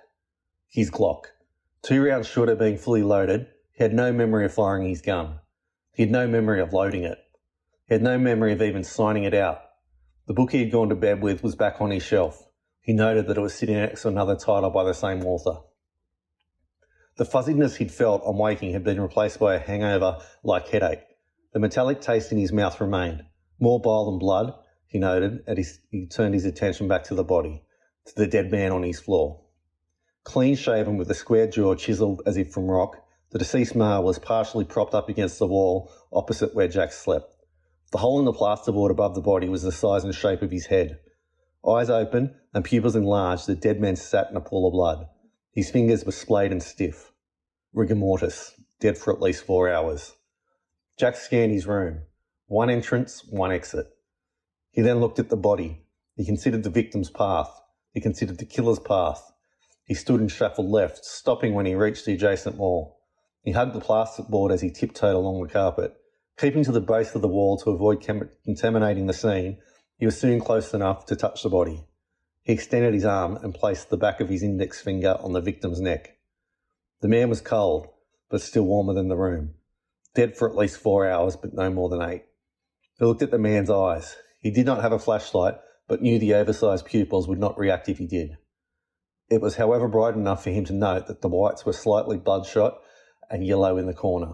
His 0.69 0.91
Glock. 0.91 1.23
Two 1.81 2.05
rounds 2.05 2.27
short 2.27 2.49
of 2.49 2.59
being 2.59 2.77
fully 2.77 3.01
loaded, 3.01 3.47
he 3.71 3.81
had 3.81 3.91
no 3.91 4.13
memory 4.13 4.45
of 4.45 4.53
firing 4.53 4.87
his 4.87 5.01
gun. 5.01 5.39
He 5.93 6.03
had 6.03 6.11
no 6.11 6.27
memory 6.27 6.61
of 6.61 6.73
loading 6.73 7.05
it. 7.05 7.17
He 7.87 7.95
had 7.95 8.03
no 8.03 8.19
memory 8.19 8.53
of 8.53 8.61
even 8.61 8.83
signing 8.83 9.23
it 9.23 9.33
out. 9.33 9.61
The 10.27 10.35
book 10.35 10.51
he 10.51 10.59
had 10.59 10.71
gone 10.71 10.89
to 10.89 10.95
bed 10.95 11.23
with 11.23 11.41
was 11.41 11.55
back 11.55 11.81
on 11.81 11.89
his 11.89 12.03
shelf. 12.03 12.47
He 12.81 12.93
noted 12.93 13.27
that 13.27 13.37
it 13.37 13.41
was 13.41 13.53
sitting 13.53 13.75
next 13.75 14.01
to 14.01 14.07
another 14.07 14.35
title 14.35 14.71
by 14.71 14.83
the 14.83 14.93
same 14.93 15.23
author. 15.25 15.61
The 17.17 17.25
fuzziness 17.25 17.75
he'd 17.75 17.91
felt 17.91 18.23
on 18.23 18.37
waking 18.37 18.73
had 18.73 18.83
been 18.83 18.99
replaced 18.99 19.39
by 19.39 19.53
a 19.53 19.59
hangover 19.59 20.17
like 20.43 20.67
headache. 20.67 21.03
The 21.53 21.59
metallic 21.59 22.01
taste 22.01 22.31
in 22.31 22.39
his 22.39 22.51
mouth 22.51 22.81
remained. 22.81 23.23
More 23.59 23.79
bile 23.79 24.05
than 24.05 24.17
blood, 24.17 24.55
he 24.87 24.97
noted, 24.97 25.43
as 25.45 25.79
he 25.91 26.07
turned 26.07 26.33
his 26.33 26.45
attention 26.45 26.87
back 26.87 27.03
to 27.03 27.15
the 27.15 27.23
body, 27.23 27.63
to 28.05 28.15
the 28.15 28.25
dead 28.25 28.49
man 28.49 28.71
on 28.71 28.81
his 28.81 28.99
floor. 28.99 29.41
Clean 30.23 30.55
shaven 30.55 30.97
with 30.97 31.11
a 31.11 31.13
square 31.13 31.47
jaw 31.47 31.75
chiselled 31.75 32.23
as 32.25 32.37
if 32.37 32.51
from 32.51 32.65
rock, 32.69 32.97
the 33.29 33.39
deceased 33.39 33.75
male 33.75 34.03
was 34.03 34.17
partially 34.17 34.65
propped 34.65 34.95
up 34.95 35.07
against 35.07 35.37
the 35.37 35.47
wall 35.47 35.91
opposite 36.11 36.55
where 36.55 36.67
Jack 36.67 36.91
slept. 36.91 37.35
The 37.91 37.99
hole 37.99 38.17
in 38.19 38.25
the 38.25 38.33
plasterboard 38.33 38.89
above 38.89 39.13
the 39.13 39.21
body 39.21 39.47
was 39.47 39.61
the 39.61 39.71
size 39.71 40.03
and 40.03 40.15
shape 40.15 40.41
of 40.41 40.51
his 40.51 40.65
head. 40.65 40.99
Eyes 41.67 41.89
open 41.89 42.35
and 42.53 42.65
pupils 42.65 42.95
enlarged, 42.95 43.47
the 43.47 43.55
dead 43.55 43.79
man 43.79 43.95
sat 43.95 44.29
in 44.29 44.37
a 44.37 44.41
pool 44.41 44.67
of 44.67 44.73
blood. 44.73 45.07
His 45.53 45.69
fingers 45.69 46.05
were 46.05 46.11
splayed 46.11 46.51
and 46.51 46.61
stiff. 46.61 47.11
Rigor 47.73 47.95
mortis, 47.95 48.53
dead 48.79 48.97
for 48.97 49.13
at 49.13 49.21
least 49.21 49.45
four 49.45 49.69
hours. 49.71 50.13
Jack 50.97 51.15
scanned 51.15 51.51
his 51.51 51.65
room. 51.65 52.01
One 52.47 52.69
entrance, 52.69 53.23
one 53.29 53.51
exit. 53.51 53.87
He 54.71 54.81
then 54.81 54.99
looked 54.99 55.19
at 55.19 55.29
the 55.29 55.37
body. 55.37 55.85
He 56.15 56.25
considered 56.25 56.63
the 56.63 56.69
victim's 56.69 57.09
path. 57.09 57.49
He 57.93 58.01
considered 58.01 58.37
the 58.37 58.45
killer's 58.45 58.79
path. 58.79 59.31
He 59.85 59.93
stood 59.93 60.19
and 60.19 60.31
shuffled 60.31 60.69
left, 60.69 61.03
stopping 61.03 61.53
when 61.53 61.65
he 61.65 61.75
reached 61.75 62.05
the 62.05 62.13
adjacent 62.13 62.57
wall. 62.57 62.99
He 63.43 63.51
hugged 63.51 63.73
the 63.73 63.81
plasterboard 63.81 64.51
as 64.51 64.61
he 64.61 64.69
tiptoed 64.69 65.15
along 65.15 65.41
the 65.41 65.51
carpet. 65.51 65.95
Keeping 66.37 66.63
to 66.63 66.71
the 66.71 66.81
base 66.81 67.15
of 67.15 67.21
the 67.21 67.27
wall 67.27 67.57
to 67.57 67.71
avoid 67.71 68.01
contaminating 68.45 69.07
the 69.07 69.13
scene, 69.13 69.57
he 69.97 70.05
was 70.05 70.19
soon 70.19 70.39
close 70.39 70.73
enough 70.73 71.05
to 71.07 71.15
touch 71.15 71.43
the 71.43 71.49
body. 71.49 71.83
He 72.43 72.53
extended 72.53 72.93
his 72.93 73.05
arm 73.05 73.37
and 73.37 73.53
placed 73.53 73.89
the 73.89 73.97
back 73.97 74.19
of 74.19 74.29
his 74.29 74.43
index 74.43 74.81
finger 74.81 75.17
on 75.19 75.33
the 75.33 75.41
victim's 75.41 75.79
neck. 75.79 76.17
The 77.01 77.07
man 77.07 77.29
was 77.29 77.41
cold, 77.41 77.87
but 78.29 78.41
still 78.41 78.63
warmer 78.63 78.93
than 78.93 79.09
the 79.09 79.17
room. 79.17 79.55
Dead 80.15 80.35
for 80.35 80.49
at 80.49 80.55
least 80.55 80.77
four 80.77 81.07
hours, 81.07 81.35
but 81.35 81.53
no 81.53 81.69
more 81.69 81.89
than 81.89 82.01
eight. 82.01 82.25
He 82.97 83.05
looked 83.05 83.21
at 83.21 83.31
the 83.31 83.37
man's 83.37 83.69
eyes. 83.69 84.15
He 84.39 84.51
did 84.51 84.65
not 84.65 84.81
have 84.81 84.91
a 84.91 84.99
flashlight, 84.99 85.55
but 85.87 86.01
knew 86.01 86.19
the 86.19 86.33
oversized 86.33 86.85
pupils 86.85 87.27
would 87.27 87.39
not 87.39 87.57
react 87.57 87.89
if 87.89 87.99
he 87.99 88.07
did. 88.07 88.37
It 89.29 89.41
was, 89.41 89.55
however, 89.55 89.87
bright 89.87 90.15
enough 90.15 90.43
for 90.43 90.49
him 90.49 90.65
to 90.65 90.73
note 90.73 91.07
that 91.07 91.21
the 91.21 91.29
whites 91.29 91.65
were 91.65 91.73
slightly 91.73 92.17
bloodshot 92.17 92.81
and 93.29 93.45
yellow 93.45 93.77
in 93.77 93.85
the 93.85 93.93
corner. 93.93 94.33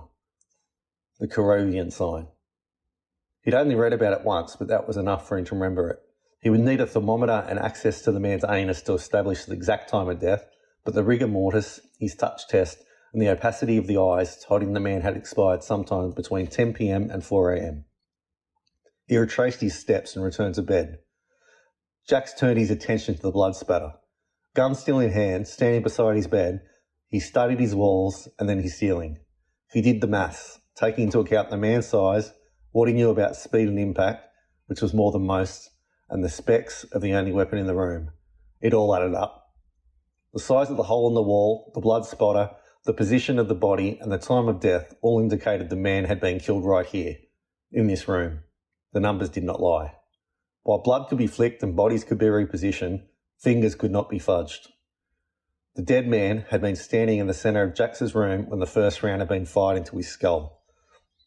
The 1.20 1.28
Corrovian 1.28 1.92
sign. 1.92 2.28
He'd 3.44 3.54
only 3.54 3.76
read 3.76 3.94
about 3.94 4.20
it 4.20 4.26
once, 4.26 4.56
but 4.56 4.68
that 4.70 4.88
was 4.88 4.98
enough 4.98 5.28
for 5.28 5.38
him 5.38 5.46
to 5.46 5.56
remember 5.56 5.90
it. 5.90 6.00
He 6.48 6.52
would 6.52 6.62
need 6.62 6.80
a 6.80 6.88
thermometer 6.88 7.46
and 7.50 7.60
access 7.60 8.02
to 8.04 8.12
the 8.14 8.22
man's 8.22 8.46
anus 8.48 8.82
to 8.84 8.94
establish 8.94 9.44
the 9.44 9.52
exact 9.52 9.90
time 9.90 10.08
of 10.08 10.22
death, 10.22 10.46
but 10.86 10.94
the 10.94 11.04
rigor 11.04 11.28
mortis, 11.28 11.82
his 12.00 12.16
touch 12.16 12.48
test, 12.48 12.86
and 13.12 13.22
the 13.22 13.28
opacity 13.28 13.76
of 13.76 13.86
the 13.86 14.00
eyes 14.00 14.42
told 14.42 14.64
him 14.64 14.72
the 14.72 14.80
man 14.80 15.02
had 15.02 15.18
expired 15.18 15.62
sometime 15.62 16.12
between 16.12 16.48
10 16.48 16.72
pm 16.74 17.10
and 17.12 17.26
4 17.26 17.54
am. 17.54 17.84
He 19.08 19.18
retraced 19.18 19.60
his 19.60 19.78
steps 19.78 20.16
and 20.16 20.24
returned 20.24 20.56
to 20.56 20.62
bed. 20.62 21.00
Jacks 22.08 22.34
turned 22.34 22.60
his 22.60 22.72
attention 22.72 23.16
to 23.16 23.22
the 23.22 23.32
blood 23.32 23.58
spatter. 23.58 23.96
Gun 24.54 24.74
still 24.74 25.02
in 25.02 25.12
hand, 25.12 25.50
standing 25.50 25.84
beside 25.84 26.16
his 26.16 26.28
bed, 26.28 26.62
he 27.10 27.20
studied 27.20 27.60
his 27.60 27.76
walls 27.76 28.30
and 28.40 28.48
then 28.48 28.60
his 28.60 28.78
ceiling. 28.78 29.20
He 29.74 29.82
did 29.82 30.00
the 30.00 30.08
maths, 30.08 30.62
taking 30.78 31.04
into 31.08 31.20
account 31.20 31.50
the 31.50 31.58
man's 31.58 31.88
size, 31.88 32.32
what 32.72 32.88
he 32.88 32.94
knew 32.94 33.10
about 33.10 33.36
speed 33.36 33.68
and 33.68 33.78
impact, 33.78 34.30
which 34.68 34.82
was 34.82 34.94
more 34.94 35.12
than 35.12 35.28
most, 35.28 35.72
and 36.10 36.24
the 36.24 36.30
specs 36.30 36.84
of 36.86 37.02
the 37.02 37.14
only 37.14 37.32
weapon 37.32 37.60
in 37.60 37.68
the 37.68 37.76
room. 37.76 38.12
It 38.62 38.74
all 38.74 38.96
added 38.96 39.14
up. 39.14 39.52
The 40.34 40.40
size 40.40 40.70
of 40.70 40.78
the 40.78 40.84
hole 40.84 41.08
in 41.08 41.14
the 41.14 41.22
wall, 41.22 41.72
the 41.74 41.82
blood 41.82 42.06
spotter, 42.06 42.52
the 42.86 42.94
position 42.94 43.40
of 43.40 43.48
the 43.48 43.56
body, 43.56 43.98
and 44.00 44.12
the 44.12 44.18
time 44.18 44.48
of 44.48 44.60
death 44.60 44.96
all 45.02 45.20
indicated 45.20 45.70
the 45.70 45.76
man 45.76 46.06
had 46.06 46.20
been 46.20 46.40
killed 46.40 46.66
right 46.66 46.86
here, 46.86 47.18
in 47.72 47.88
this 47.88 48.08
room. 48.08 48.40
The 48.94 49.00
numbers 49.00 49.30
did 49.30 49.44
not 49.44 49.62
lie. 49.62 49.96
While 50.64 50.80
blood 50.80 51.10
could 51.10 51.18
be 51.18 51.28
flicked 51.28 51.64
and 51.64 51.76
bodies 51.76 52.04
could 52.04 52.18
be 52.18 52.26
repositioned, 52.26 53.04
Fingers 53.38 53.76
could 53.76 53.92
not 53.92 54.10
be 54.10 54.20
fudged. 54.20 54.68
The 55.76 55.84
dead 55.84 56.08
man 56.08 56.46
had 56.50 56.60
been 56.60 56.76
standing 56.76 57.20
in 57.20 57.28
the 57.28 57.36
centre 57.36 57.62
of 57.62 57.76
Jacks's 57.76 58.16
room 58.16 58.50
when 58.50 58.60
the 58.60 58.66
first 58.66 59.04
round 59.04 59.22
had 59.22 59.30
been 59.30 59.46
fired 59.46 59.78
into 59.78 59.98
his 59.98 60.08
skull. 60.08 60.64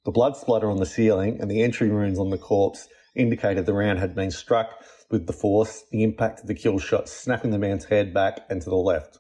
The 0.05 0.11
blood 0.11 0.37
splatter 0.37 0.69
on 0.69 0.79
the 0.79 0.87
ceiling 0.87 1.41
and 1.41 1.49
the 1.49 1.63
entry 1.63 1.89
wounds 1.89 2.19
on 2.19 2.31
the 2.31 2.39
corpse 2.39 2.89
indicated 3.15 3.67
the 3.67 3.75
round 3.75 3.99
had 3.99 4.15
been 4.15 4.31
struck 4.31 4.85
with 5.11 5.27
the 5.27 5.33
force, 5.33 5.85
the 5.91 6.03
impact 6.03 6.41
of 6.41 6.47
the 6.47 6.55
kill 6.55 6.79
shot 6.79 7.09
snapping 7.09 7.51
the 7.51 7.59
man's 7.59 7.87
head 7.87 8.15
back 8.15 8.41
and 8.49 8.63
to 8.63 8.71
the 8.71 8.77
left. 8.77 9.19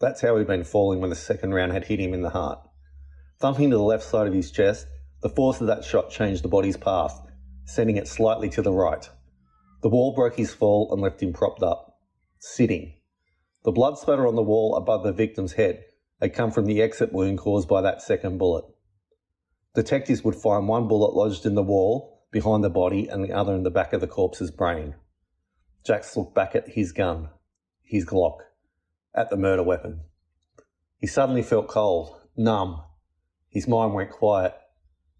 That's 0.00 0.20
how 0.20 0.36
he'd 0.36 0.46
been 0.46 0.64
falling 0.64 1.00
when 1.00 1.10
the 1.10 1.16
second 1.16 1.54
round 1.54 1.72
had 1.72 1.84
hit 1.84 2.00
him 2.00 2.14
in 2.14 2.22
the 2.22 2.30
heart. 2.30 2.60
Thumping 3.40 3.70
to 3.70 3.76
the 3.76 3.82
left 3.82 4.04
side 4.04 4.26
of 4.26 4.34
his 4.34 4.50
chest, 4.50 4.86
the 5.22 5.28
force 5.28 5.60
of 5.60 5.66
that 5.66 5.84
shot 5.84 6.10
changed 6.10 6.42
the 6.42 6.48
body's 6.48 6.76
path, 6.76 7.20
sending 7.64 7.96
it 7.96 8.08
slightly 8.08 8.48
to 8.50 8.62
the 8.62 8.72
right. 8.72 9.08
The 9.82 9.88
wall 9.88 10.14
broke 10.14 10.36
his 10.36 10.52
fall 10.52 10.92
and 10.92 11.00
left 11.00 11.22
him 11.22 11.32
propped 11.32 11.62
up, 11.62 11.98
sitting. 12.38 12.94
The 13.64 13.72
blood 13.72 13.98
spatter 13.98 14.26
on 14.26 14.34
the 14.34 14.42
wall 14.42 14.76
above 14.76 15.04
the 15.04 15.12
victim's 15.12 15.52
head 15.52 15.84
had 16.20 16.34
come 16.34 16.50
from 16.50 16.66
the 16.66 16.82
exit 16.82 17.12
wound 17.12 17.38
caused 17.38 17.68
by 17.68 17.80
that 17.82 18.02
second 18.02 18.38
bullet. 18.38 18.64
Detectives 19.74 20.24
would 20.24 20.34
find 20.34 20.66
one 20.66 20.88
bullet 20.88 21.14
lodged 21.14 21.46
in 21.46 21.54
the 21.54 21.62
wall 21.62 22.17
behind 22.30 22.62
the 22.62 22.70
body 22.70 23.08
and 23.08 23.24
the 23.24 23.32
other 23.32 23.54
in 23.54 23.62
the 23.62 23.70
back 23.70 23.92
of 23.92 24.00
the 24.00 24.06
corpse's 24.06 24.50
brain. 24.50 24.94
Jacks 25.84 26.16
looked 26.16 26.34
back 26.34 26.54
at 26.54 26.68
his 26.68 26.92
gun, 26.92 27.30
his 27.82 28.04
Glock, 28.04 28.38
at 29.14 29.30
the 29.30 29.36
murder 29.36 29.62
weapon. 29.62 30.00
He 30.98 31.06
suddenly 31.06 31.42
felt 31.42 31.68
cold, 31.68 32.14
numb. 32.36 32.82
His 33.48 33.68
mind 33.68 33.94
went 33.94 34.10
quiet. 34.10 34.54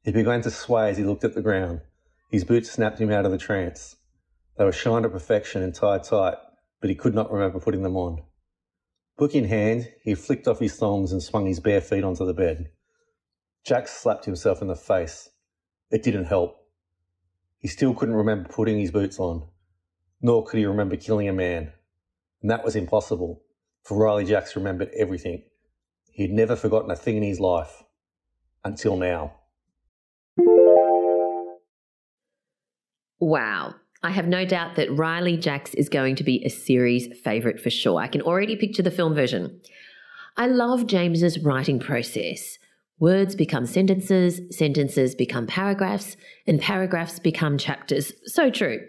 He 0.02 0.12
began 0.12 0.42
to 0.42 0.50
sway 0.50 0.90
as 0.90 0.96
he 0.96 1.04
looked 1.04 1.24
at 1.24 1.34
the 1.34 1.42
ground. 1.42 1.80
His 2.30 2.44
boots 2.44 2.70
snapped 2.70 2.98
him 2.98 3.10
out 3.10 3.24
of 3.24 3.32
the 3.32 3.38
trance. 3.38 3.96
They 4.56 4.64
were 4.64 4.72
shined 4.72 5.04
to 5.04 5.08
perfection 5.08 5.62
and 5.62 5.74
tied 5.74 6.04
tight, 6.04 6.36
but 6.80 6.90
he 6.90 6.96
could 6.96 7.14
not 7.14 7.32
remember 7.32 7.60
putting 7.60 7.82
them 7.82 7.96
on. 7.96 8.22
Book 9.16 9.34
in 9.34 9.44
hand, 9.44 9.90
he 10.02 10.14
flicked 10.14 10.46
off 10.46 10.60
his 10.60 10.76
thongs 10.76 11.12
and 11.12 11.22
swung 11.22 11.46
his 11.46 11.60
bare 11.60 11.80
feet 11.80 12.04
onto 12.04 12.26
the 12.26 12.34
bed. 12.34 12.70
Jack 13.64 13.88
slapped 13.88 14.24
himself 14.24 14.62
in 14.62 14.68
the 14.68 14.76
face. 14.76 15.30
It 15.90 16.02
didn't 16.02 16.26
help. 16.26 16.56
He 17.58 17.68
still 17.68 17.94
couldn't 17.94 18.14
remember 18.14 18.48
putting 18.48 18.78
his 18.78 18.90
boots 18.90 19.18
on, 19.18 19.48
nor 20.20 20.44
could 20.44 20.58
he 20.58 20.66
remember 20.66 20.96
killing 20.96 21.28
a 21.28 21.32
man. 21.32 21.72
And 22.40 22.50
that 22.50 22.64
was 22.64 22.76
impossible, 22.76 23.42
for 23.82 23.98
Riley 23.98 24.24
Jacks 24.24 24.54
remembered 24.54 24.90
everything. 24.96 25.42
He 26.10 26.22
had 26.22 26.32
never 26.32 26.56
forgotten 26.56 26.90
a 26.90 26.96
thing 26.96 27.16
in 27.16 27.22
his 27.22 27.40
life. 27.40 27.84
Until 28.64 28.96
now. 28.96 29.34
Wow. 33.20 33.74
I 34.02 34.10
have 34.10 34.28
no 34.28 34.44
doubt 34.44 34.76
that 34.76 34.96
Riley 34.96 35.36
Jacks 35.36 35.74
is 35.74 35.88
going 35.88 36.14
to 36.16 36.24
be 36.24 36.44
a 36.44 36.50
series 36.50 37.08
favourite 37.20 37.60
for 37.60 37.70
sure. 37.70 38.00
I 38.00 38.06
can 38.06 38.22
already 38.22 38.54
picture 38.54 38.82
the 38.82 38.92
film 38.92 39.14
version. 39.14 39.60
I 40.36 40.46
love 40.46 40.86
James's 40.86 41.40
writing 41.40 41.80
process. 41.80 42.58
Words 43.00 43.34
become 43.34 43.66
sentences, 43.66 44.40
sentences 44.50 45.14
become 45.14 45.46
paragraphs, 45.46 46.16
and 46.46 46.60
paragraphs 46.60 47.18
become 47.18 47.58
chapters. 47.58 48.12
So 48.24 48.50
true. 48.50 48.80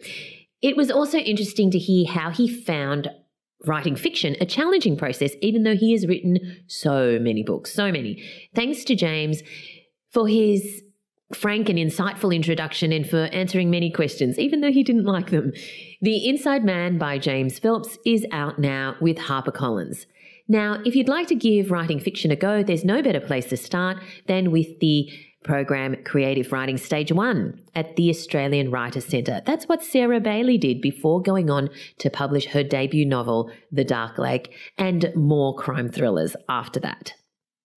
It 0.61 0.75
was 0.75 0.89
also 0.91 1.19
interesting 1.19 1.71
to 1.71 1.77
hear 1.77 2.07
how 2.07 2.31
he 2.31 2.47
found 2.47 3.09
writing 3.65 3.95
fiction 3.95 4.35
a 4.41 4.45
challenging 4.45 4.97
process, 4.97 5.33
even 5.41 5.63
though 5.63 5.75
he 5.75 5.91
has 5.91 6.07
written 6.07 6.37
so 6.67 7.19
many 7.19 7.43
books, 7.43 7.73
so 7.73 7.91
many. 7.91 8.23
Thanks 8.55 8.83
to 8.85 8.95
James 8.95 9.41
for 10.11 10.27
his 10.27 10.81
frank 11.33 11.69
and 11.69 11.77
insightful 11.77 12.33
introduction 12.33 12.91
and 12.91 13.07
for 13.07 13.25
answering 13.25 13.69
many 13.69 13.91
questions, 13.91 14.39
even 14.39 14.61
though 14.61 14.71
he 14.71 14.83
didn't 14.83 15.05
like 15.05 15.29
them. 15.29 15.51
The 16.01 16.27
Inside 16.27 16.63
Man 16.63 16.97
by 16.97 17.19
James 17.19 17.59
Phelps 17.59 17.97
is 18.05 18.25
out 18.31 18.57
now 18.57 18.95
with 18.99 19.17
HarperCollins. 19.17 20.05
Now, 20.51 20.81
if 20.83 20.95
you'd 20.95 21.07
like 21.07 21.27
to 21.27 21.35
give 21.35 21.69
writing 21.69 21.99
fiction 21.99 22.31
a 22.31 22.35
go, 22.35 22.63
there's 22.63 22.83
no 22.83 23.03
better 23.03 23.19
place 23.19 23.45
to 23.49 23.57
start 23.57 23.97
than 24.25 24.49
with 24.49 24.79
the 24.79 25.07
program 25.43 25.95
Creative 26.03 26.51
Writing 26.51 26.77
Stage 26.77 27.11
1 27.11 27.61
at 27.75 27.95
the 27.95 28.09
Australian 28.09 28.71
Writers 28.71 29.05
Centre. 29.05 29.43
That's 29.45 29.67
what 29.67 29.83
Sarah 29.83 30.19
Bailey 30.19 30.57
did 30.57 30.81
before 30.81 31.21
going 31.21 31.51
on 31.51 31.69
to 31.99 32.09
publish 32.09 32.47
her 32.47 32.63
debut 32.63 33.05
novel, 33.05 33.51
The 33.71 33.83
Dark 33.83 34.17
Lake, 34.17 34.51
and 34.79 35.11
more 35.15 35.55
crime 35.55 35.87
thrillers 35.87 36.35
after 36.49 36.79
that. 36.79 37.13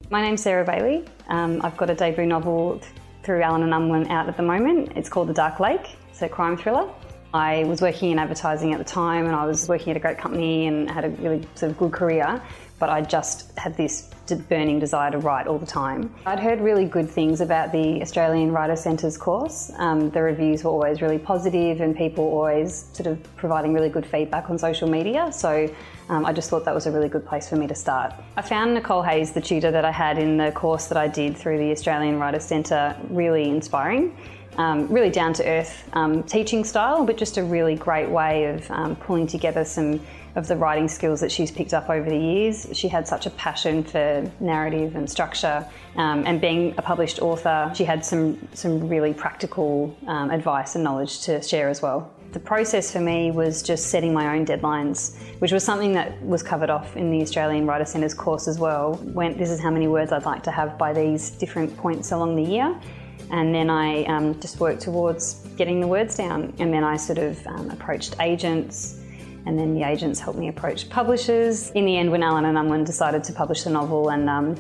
My 0.09 0.23
name's 0.23 0.43
Sarah 0.43 0.65
Bailey. 0.65 1.05
Um, 1.29 1.61
I've 1.63 1.77
got 1.77 1.91
a 1.91 1.95
debut 1.95 2.25
novel 2.25 2.81
through 3.23 3.43
Allen 3.43 3.65
and 3.65 3.75
Unwin 3.75 4.11
out 4.11 4.31
at 4.31 4.39
the 4.39 4.43
moment. 4.43 4.93
It's 4.97 5.11
called 5.11 5.29
The 5.29 5.35
Dark 5.35 5.61
Lake. 5.61 5.87
It's 6.09 6.23
a 6.23 6.29
crime 6.29 6.57
thriller. 6.57 6.91
I 7.35 7.65
was 7.65 7.81
working 7.81 8.11
in 8.11 8.19
advertising 8.19 8.73
at 8.73 8.79
the 8.79 8.85
time 8.85 9.25
and 9.27 9.35
I 9.35 9.47
was 9.47 9.69
working 9.69 9.91
at 9.91 9.97
a 9.97 10.01
great 10.01 10.19
company 10.19 10.67
and 10.67 10.91
had 10.91 11.05
a 11.05 11.09
really 11.11 11.47
sort 11.55 11.73
of 11.73 11.79
good 11.79 11.93
career, 11.93 12.43
but 12.83 12.91
I 12.91 13.01
just 13.01 13.57
had 13.57 13.77
this 13.77 14.11
burning 14.49 14.81
desire 14.81 15.13
to 15.13 15.19
write 15.19 15.47
all 15.47 15.57
the 15.57 15.67
time. 15.67 16.13
I'd 16.27 16.41
heard 16.41 16.61
really 16.61 16.85
good 16.85 17.09
things 17.09 17.41
about 17.41 17.71
the 17.71 18.03
Australian 18.03 18.51
Writer 18.51 18.75
Centre's 18.75 19.17
course. 19.17 19.71
Um, 19.77 20.11
the 20.11 20.21
reviews 20.21 20.65
were 20.65 20.73
always 20.73 21.01
really 21.01 21.19
positive 21.19 21.81
and 21.81 21.97
people 21.97 22.25
always 22.25 22.87
sort 22.93 23.07
of 23.07 23.37
providing 23.37 23.73
really 23.73 23.89
good 23.89 24.05
feedback 24.05 24.51
on 24.51 24.59
social 24.59 24.89
media. 24.89 25.31
So 25.31 25.73
um, 26.09 26.27
I 26.27 26.33
just 26.33 26.51
thought 26.51 26.65
that 26.65 26.75
was 26.75 26.87
a 26.87 26.91
really 26.91 27.09
good 27.09 27.25
place 27.25 27.49
for 27.49 27.55
me 27.55 27.69
to 27.69 27.75
start. 27.77 28.15
I 28.37 28.43
found 28.43 28.75
Nicole 28.75 29.03
Hayes, 29.03 29.31
the 29.31 29.41
tutor 29.41 29.71
that 29.71 29.85
I 29.85 29.93
had 29.93 30.19
in 30.19 30.37
the 30.37 30.51
course 30.51 30.87
that 30.87 30.99
I 30.99 31.07
did 31.07 31.37
through 31.37 31.59
the 31.59 31.71
Australian 31.71 32.19
Writer 32.19 32.41
Centre, 32.41 32.97
really 33.11 33.49
inspiring. 33.49 34.17
Um, 34.59 34.87
really 34.89 35.09
down 35.09 35.33
to 35.35 35.49
earth 35.49 35.89
um, 35.95 36.25
teaching 36.25 36.63
style, 36.63 37.07
but 37.07 37.17
just 37.17 37.39
a 37.39 37.45
really 37.45 37.75
great 37.75 38.11
way 38.11 38.45
of 38.47 38.71
um, 38.71 38.97
pulling 38.97 39.27
together 39.27 39.65
some 39.65 39.99
of 40.35 40.49
the 40.49 40.57
writing 40.57 40.89
skills 40.89 41.21
that 41.21 41.31
she's 41.31 41.51
picked 41.51 41.75
up 41.75 41.91
over 41.91 42.09
the 42.09 42.19
years. 42.19 42.67
She 42.73 42.89
had 42.89 43.07
such 43.07 43.27
a 43.27 43.31
passion 43.31 43.85
for 43.85 44.31
narrative 44.41 44.97
and 44.97 45.09
structure, 45.11 45.67
um, 45.97 46.25
and 46.27 46.41
being 46.41 46.75
a 46.79 46.83
published 46.83 47.21
author, 47.21 47.71
she 47.75 47.85
had 47.85 48.05
some 48.05 48.39
some 48.55 48.89
really 48.89 49.13
practical 49.13 49.97
um, 50.07 50.31
advice 50.31 50.75
and 50.75 50.85
knowledge 50.85 51.21
to 51.23 51.43
share 51.43 51.69
as 51.69 51.83
well. 51.83 52.13
The 52.33 52.41
process 52.41 52.91
for 52.91 53.01
me 53.01 53.31
was 53.31 53.63
just 53.63 53.89
setting 53.91 54.15
my 54.15 54.35
own 54.35 54.47
deadlines, 54.47 55.19
which 55.41 55.53
was 55.53 55.63
something 55.63 55.93
that 55.93 56.21
was 56.23 56.43
covered 56.43 56.71
off 56.71 56.97
in 56.97 57.11
the 57.11 57.21
Australian 57.21 57.67
Writer 57.67 57.85
Centre's 57.85 58.15
course 58.15 58.49
as 58.49 58.59
well. 58.59 58.95
When 59.13 59.37
this 59.37 59.51
is 59.51 59.61
how 59.61 59.71
many 59.71 59.87
words 59.87 60.13
I'd 60.13 60.25
like 60.25 60.43
to 60.45 60.51
have 60.51 60.79
by 60.79 60.95
these 60.95 61.31
different 61.33 61.77
points 61.77 62.11
along 62.11 62.37
the 62.37 62.43
year. 62.43 62.75
And 63.31 63.55
then 63.55 63.69
I 63.69 64.05
um, 64.05 64.41
just 64.41 64.61
worked 64.61 64.81
towards 64.81 65.35
getting 65.57 65.79
the 65.81 65.87
words 65.87 66.17
down. 66.17 66.55
And 66.59 66.73
then 66.73 66.85
I 66.85 66.97
sort 66.97 67.19
of 67.19 67.47
um, 67.47 67.71
approached 67.71 68.17
agents, 68.19 69.02
and 69.47 69.59
then 69.59 69.75
the 69.75 69.83
agents 69.83 70.21
helped 70.21 70.39
me 70.39 70.49
approach 70.49 70.89
publishers. 70.89 71.71
In 71.71 71.85
the 71.85 71.97
end, 71.97 72.11
when 72.11 72.23
Allen 72.23 72.45
and 72.45 72.57
Unwin 72.57 72.85
decided 72.85 73.25
to 73.25 73.33
publish 73.33 73.65
the 73.65 73.71
novel, 73.71 74.11
and 74.11 74.29
um, 74.29 74.57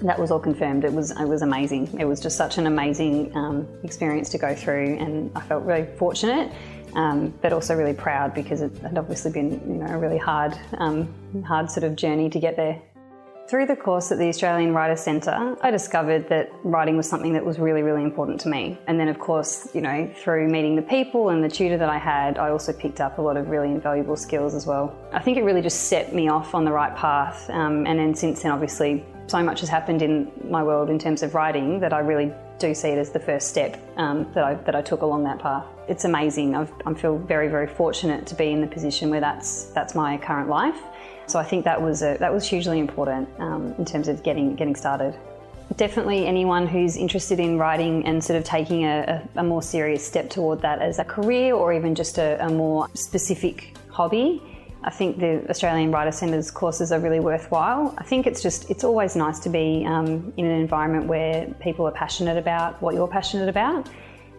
that 0.00 0.18
was 0.18 0.30
all 0.30 0.40
confirmed. 0.40 0.84
It 0.84 0.92
was 0.92 1.10
it 1.10 1.26
was 1.26 1.42
amazing. 1.42 1.98
It 1.98 2.04
was 2.04 2.20
just 2.20 2.36
such 2.36 2.58
an 2.58 2.66
amazing 2.66 3.34
um, 3.36 3.66
experience 3.82 4.28
to 4.30 4.38
go 4.38 4.54
through, 4.54 4.96
and 4.98 5.30
I 5.34 5.40
felt 5.40 5.64
really 5.64 5.86
fortunate, 5.96 6.52
um, 6.94 7.32
but 7.40 7.52
also 7.52 7.74
really 7.74 7.94
proud 7.94 8.34
because 8.34 8.62
it 8.62 8.76
had 8.78 8.98
obviously 8.98 9.32
been 9.32 9.50
you 9.66 9.78
know 9.78 9.86
a 9.86 9.98
really 9.98 10.18
hard 10.18 10.58
um, 10.78 11.12
hard 11.44 11.70
sort 11.70 11.84
of 11.84 11.96
journey 11.96 12.28
to 12.30 12.40
get 12.40 12.56
there. 12.56 12.80
Through 13.46 13.66
the 13.66 13.76
course 13.76 14.10
at 14.10 14.16
the 14.16 14.28
Australian 14.28 14.72
Writer 14.72 14.96
Centre, 14.96 15.54
I 15.60 15.70
discovered 15.70 16.30
that 16.30 16.50
writing 16.62 16.96
was 16.96 17.06
something 17.06 17.34
that 17.34 17.44
was 17.44 17.58
really, 17.58 17.82
really 17.82 18.02
important 18.02 18.40
to 18.40 18.48
me. 18.48 18.78
And 18.86 18.98
then, 18.98 19.08
of 19.08 19.18
course, 19.18 19.68
you 19.74 19.82
know, 19.82 20.10
through 20.16 20.48
meeting 20.48 20.76
the 20.76 20.82
people 20.82 21.28
and 21.28 21.44
the 21.44 21.48
tutor 21.50 21.76
that 21.76 21.90
I 21.90 21.98
had, 21.98 22.38
I 22.38 22.48
also 22.48 22.72
picked 22.72 23.02
up 23.02 23.18
a 23.18 23.22
lot 23.22 23.36
of 23.36 23.50
really 23.50 23.68
invaluable 23.68 24.16
skills 24.16 24.54
as 24.54 24.66
well. 24.66 24.96
I 25.12 25.18
think 25.20 25.36
it 25.36 25.42
really 25.42 25.60
just 25.60 25.88
set 25.88 26.14
me 26.14 26.28
off 26.28 26.54
on 26.54 26.64
the 26.64 26.72
right 26.72 26.96
path. 26.96 27.50
Um, 27.50 27.86
and 27.86 27.98
then 27.98 28.14
since 28.14 28.42
then, 28.42 28.50
obviously, 28.50 29.04
so 29.26 29.42
much 29.42 29.60
has 29.60 29.68
happened 29.68 30.00
in 30.00 30.32
my 30.48 30.62
world 30.62 30.88
in 30.88 30.98
terms 30.98 31.22
of 31.22 31.34
writing 31.34 31.80
that 31.80 31.92
I 31.92 31.98
really 31.98 32.32
do 32.58 32.74
see 32.74 32.88
it 32.88 32.98
as 32.98 33.10
the 33.10 33.20
first 33.20 33.48
step 33.48 33.78
um, 33.98 34.26
that, 34.32 34.44
I, 34.44 34.54
that 34.54 34.74
I 34.74 34.80
took 34.80 35.02
along 35.02 35.24
that 35.24 35.38
path. 35.38 35.66
It's 35.86 36.04
amazing. 36.04 36.54
I've, 36.54 36.72
I 36.86 36.94
feel 36.94 37.18
very, 37.18 37.48
very 37.48 37.66
fortunate 37.66 38.26
to 38.28 38.34
be 38.34 38.52
in 38.52 38.62
the 38.62 38.66
position 38.66 39.10
where 39.10 39.20
that's, 39.20 39.64
that's 39.74 39.94
my 39.94 40.16
current 40.16 40.48
life. 40.48 40.80
So 41.26 41.38
I 41.38 41.44
think 41.44 41.64
that 41.64 41.80
was 41.80 42.02
a, 42.02 42.16
that 42.18 42.32
was 42.32 42.48
hugely 42.48 42.78
important 42.78 43.28
um, 43.38 43.74
in 43.78 43.84
terms 43.84 44.08
of 44.08 44.22
getting 44.22 44.54
getting 44.54 44.76
started. 44.76 45.18
Definitely, 45.76 46.26
anyone 46.26 46.66
who's 46.66 46.96
interested 46.96 47.40
in 47.40 47.58
writing 47.58 48.04
and 48.06 48.22
sort 48.22 48.36
of 48.36 48.44
taking 48.44 48.84
a, 48.84 49.24
a, 49.36 49.40
a 49.40 49.42
more 49.42 49.62
serious 49.62 50.06
step 50.06 50.28
toward 50.28 50.60
that 50.60 50.82
as 50.82 50.98
a 50.98 51.04
career 51.04 51.54
or 51.54 51.72
even 51.72 51.94
just 51.94 52.18
a, 52.18 52.44
a 52.44 52.50
more 52.50 52.88
specific 52.94 53.74
hobby. 53.88 54.42
I 54.84 54.90
think 54.90 55.18
the 55.18 55.48
Australian 55.48 55.90
Writer 55.90 56.12
Centre's 56.12 56.50
courses 56.50 56.92
are 56.92 57.00
really 57.00 57.20
worthwhile. 57.20 57.94
I 57.96 58.04
think 58.04 58.26
it's 58.26 58.42
just 58.42 58.70
it's 58.70 58.84
always 58.84 59.16
nice 59.16 59.38
to 59.40 59.48
be 59.48 59.84
um, 59.86 60.32
in 60.36 60.44
an 60.44 60.60
environment 60.60 61.06
where 61.06 61.46
people 61.58 61.86
are 61.88 61.92
passionate 61.92 62.36
about 62.36 62.80
what 62.82 62.94
you're 62.94 63.08
passionate 63.08 63.48
about. 63.48 63.88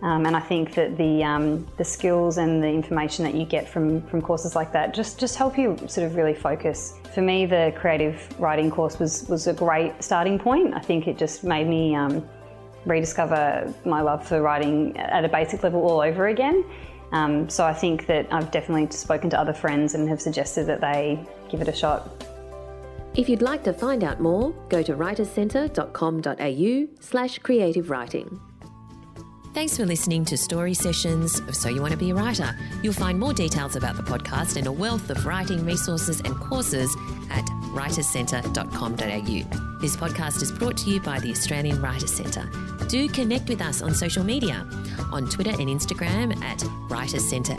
Um, 0.06 0.28
and 0.28 0.36
I 0.36 0.40
think 0.40 0.76
that 0.76 0.98
the 0.98 1.24
um, 1.24 1.66
the 1.78 1.84
skills 1.84 2.38
and 2.38 2.62
the 2.62 2.68
information 2.68 3.26
that 3.26 3.34
you 3.34 3.44
get 3.44 3.68
from 3.68 4.04
from 4.04 4.22
courses 4.22 4.56
like 4.56 4.72
that 4.72 4.94
just 4.94 5.20
just 5.20 5.36
help 5.36 5.58
you 5.58 5.76
sort 5.88 6.06
of 6.06 6.16
really 6.16 6.36
focus. 6.36 6.94
For 7.16 7.22
me, 7.22 7.48
the 7.48 7.74
creative 7.76 8.16
writing 8.40 8.70
course 8.70 9.00
was 9.00 9.28
was 9.28 9.48
a 9.48 9.54
great 9.54 10.04
starting 10.04 10.38
point. 10.38 10.76
I 10.76 10.80
think 10.80 11.08
it 11.08 11.18
just 11.18 11.44
made 11.44 11.68
me 11.68 11.96
um, 11.96 12.24
rediscover 12.86 13.74
my 13.84 14.02
love 14.02 14.24
for 14.28 14.44
writing 14.44 14.96
at 14.96 15.26
a 15.26 15.28
basic 15.28 15.64
level 15.64 15.82
all 15.82 16.02
over 16.02 16.28
again. 16.28 16.64
Um, 17.12 17.50
so 17.50 17.66
I 17.66 17.74
think 17.74 18.06
that 18.06 18.32
I've 18.32 18.52
definitely 18.52 18.96
spoken 18.96 19.32
to 19.32 19.40
other 19.40 19.54
friends 19.54 19.96
and 19.96 20.08
have 20.08 20.22
suggested 20.22 20.68
that 20.68 20.82
they 20.82 21.20
give 21.50 21.62
it 21.62 21.68
a 21.68 21.74
shot. 21.74 22.24
If 23.16 23.28
you'd 23.28 23.42
like 23.42 23.64
to 23.64 23.74
find 23.74 24.04
out 24.04 24.20
more, 24.20 24.52
go 24.70 24.84
to 24.84 24.94
writerscentre.com.au 24.94 26.88
slash 27.00 27.40
creative 27.40 27.90
writing. 27.90 28.40
Thanks 29.56 29.78
for 29.78 29.86
listening 29.86 30.26
to 30.26 30.38
Story 30.38 30.74
Sessions 30.74 31.40
of 31.40 31.56
So 31.56 31.70
You 31.70 31.80
Want 31.80 31.94
to 31.94 31.98
Be 31.98 32.10
a 32.10 32.14
Writer. 32.14 32.54
You'll 32.84 32.92
find 32.92 33.18
more 33.18 33.32
details 33.32 33.78
about 33.78 33.96
the 33.96 34.04
podcast 34.04 34.58
and 34.58 34.68
a 34.68 34.72
wealth 34.72 35.10
of 35.10 35.26
writing 35.26 35.66
resources 35.66 36.20
and 36.20 36.36
courses 36.36 36.94
at 37.32 37.46
writerscentre.com.au. 37.72 39.80
This 39.80 39.96
podcast 39.96 40.42
is 40.42 40.52
brought 40.52 40.76
to 40.80 40.90
you 40.90 41.00
by 41.00 41.22
the 41.22 41.32
Australian 41.32 41.82
Writers 41.82 42.14
Centre. 42.14 42.50
Do 42.90 43.08
connect 43.08 43.48
with 43.48 43.62
us 43.62 43.82
on 43.82 43.96
social 43.96 44.26
media 44.26 44.68
on 45.14 45.30
Twitter 45.30 45.52
and 45.52 45.70
Instagram 45.70 46.36
at 46.44 46.62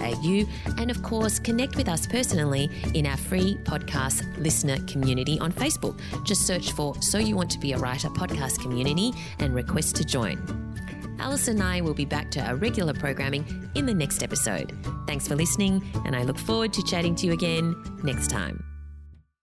AU, 0.02 0.44
and 0.76 0.90
of 0.90 1.02
course, 1.02 1.38
connect 1.38 1.76
with 1.76 1.88
us 1.88 2.06
personally 2.06 2.68
in 2.92 3.06
our 3.06 3.16
free 3.16 3.56
podcast 3.62 4.22
listener 4.36 4.76
community 4.86 5.38
on 5.38 5.50
Facebook. 5.50 5.98
Just 6.24 6.46
search 6.46 6.72
for 6.72 6.94
So 7.00 7.16
You 7.16 7.36
Want 7.36 7.50
to 7.52 7.58
Be 7.58 7.72
a 7.72 7.78
Writer 7.78 8.10
podcast 8.10 8.60
community 8.60 9.14
and 9.38 9.54
request 9.54 9.96
to 9.96 10.04
join. 10.04 10.65
Allison 11.18 11.56
and 11.56 11.62
I 11.62 11.80
will 11.80 11.94
be 11.94 12.04
back 12.04 12.30
to 12.32 12.40
our 12.40 12.56
regular 12.56 12.94
programming 12.94 13.70
in 13.74 13.86
the 13.86 13.94
next 13.94 14.22
episode. 14.22 14.72
Thanks 15.06 15.26
for 15.26 15.36
listening, 15.36 15.82
and 16.04 16.14
I 16.14 16.22
look 16.22 16.38
forward 16.38 16.72
to 16.74 16.82
chatting 16.82 17.14
to 17.16 17.26
you 17.26 17.32
again 17.32 17.74
next 18.02 18.28
time. 18.28 18.75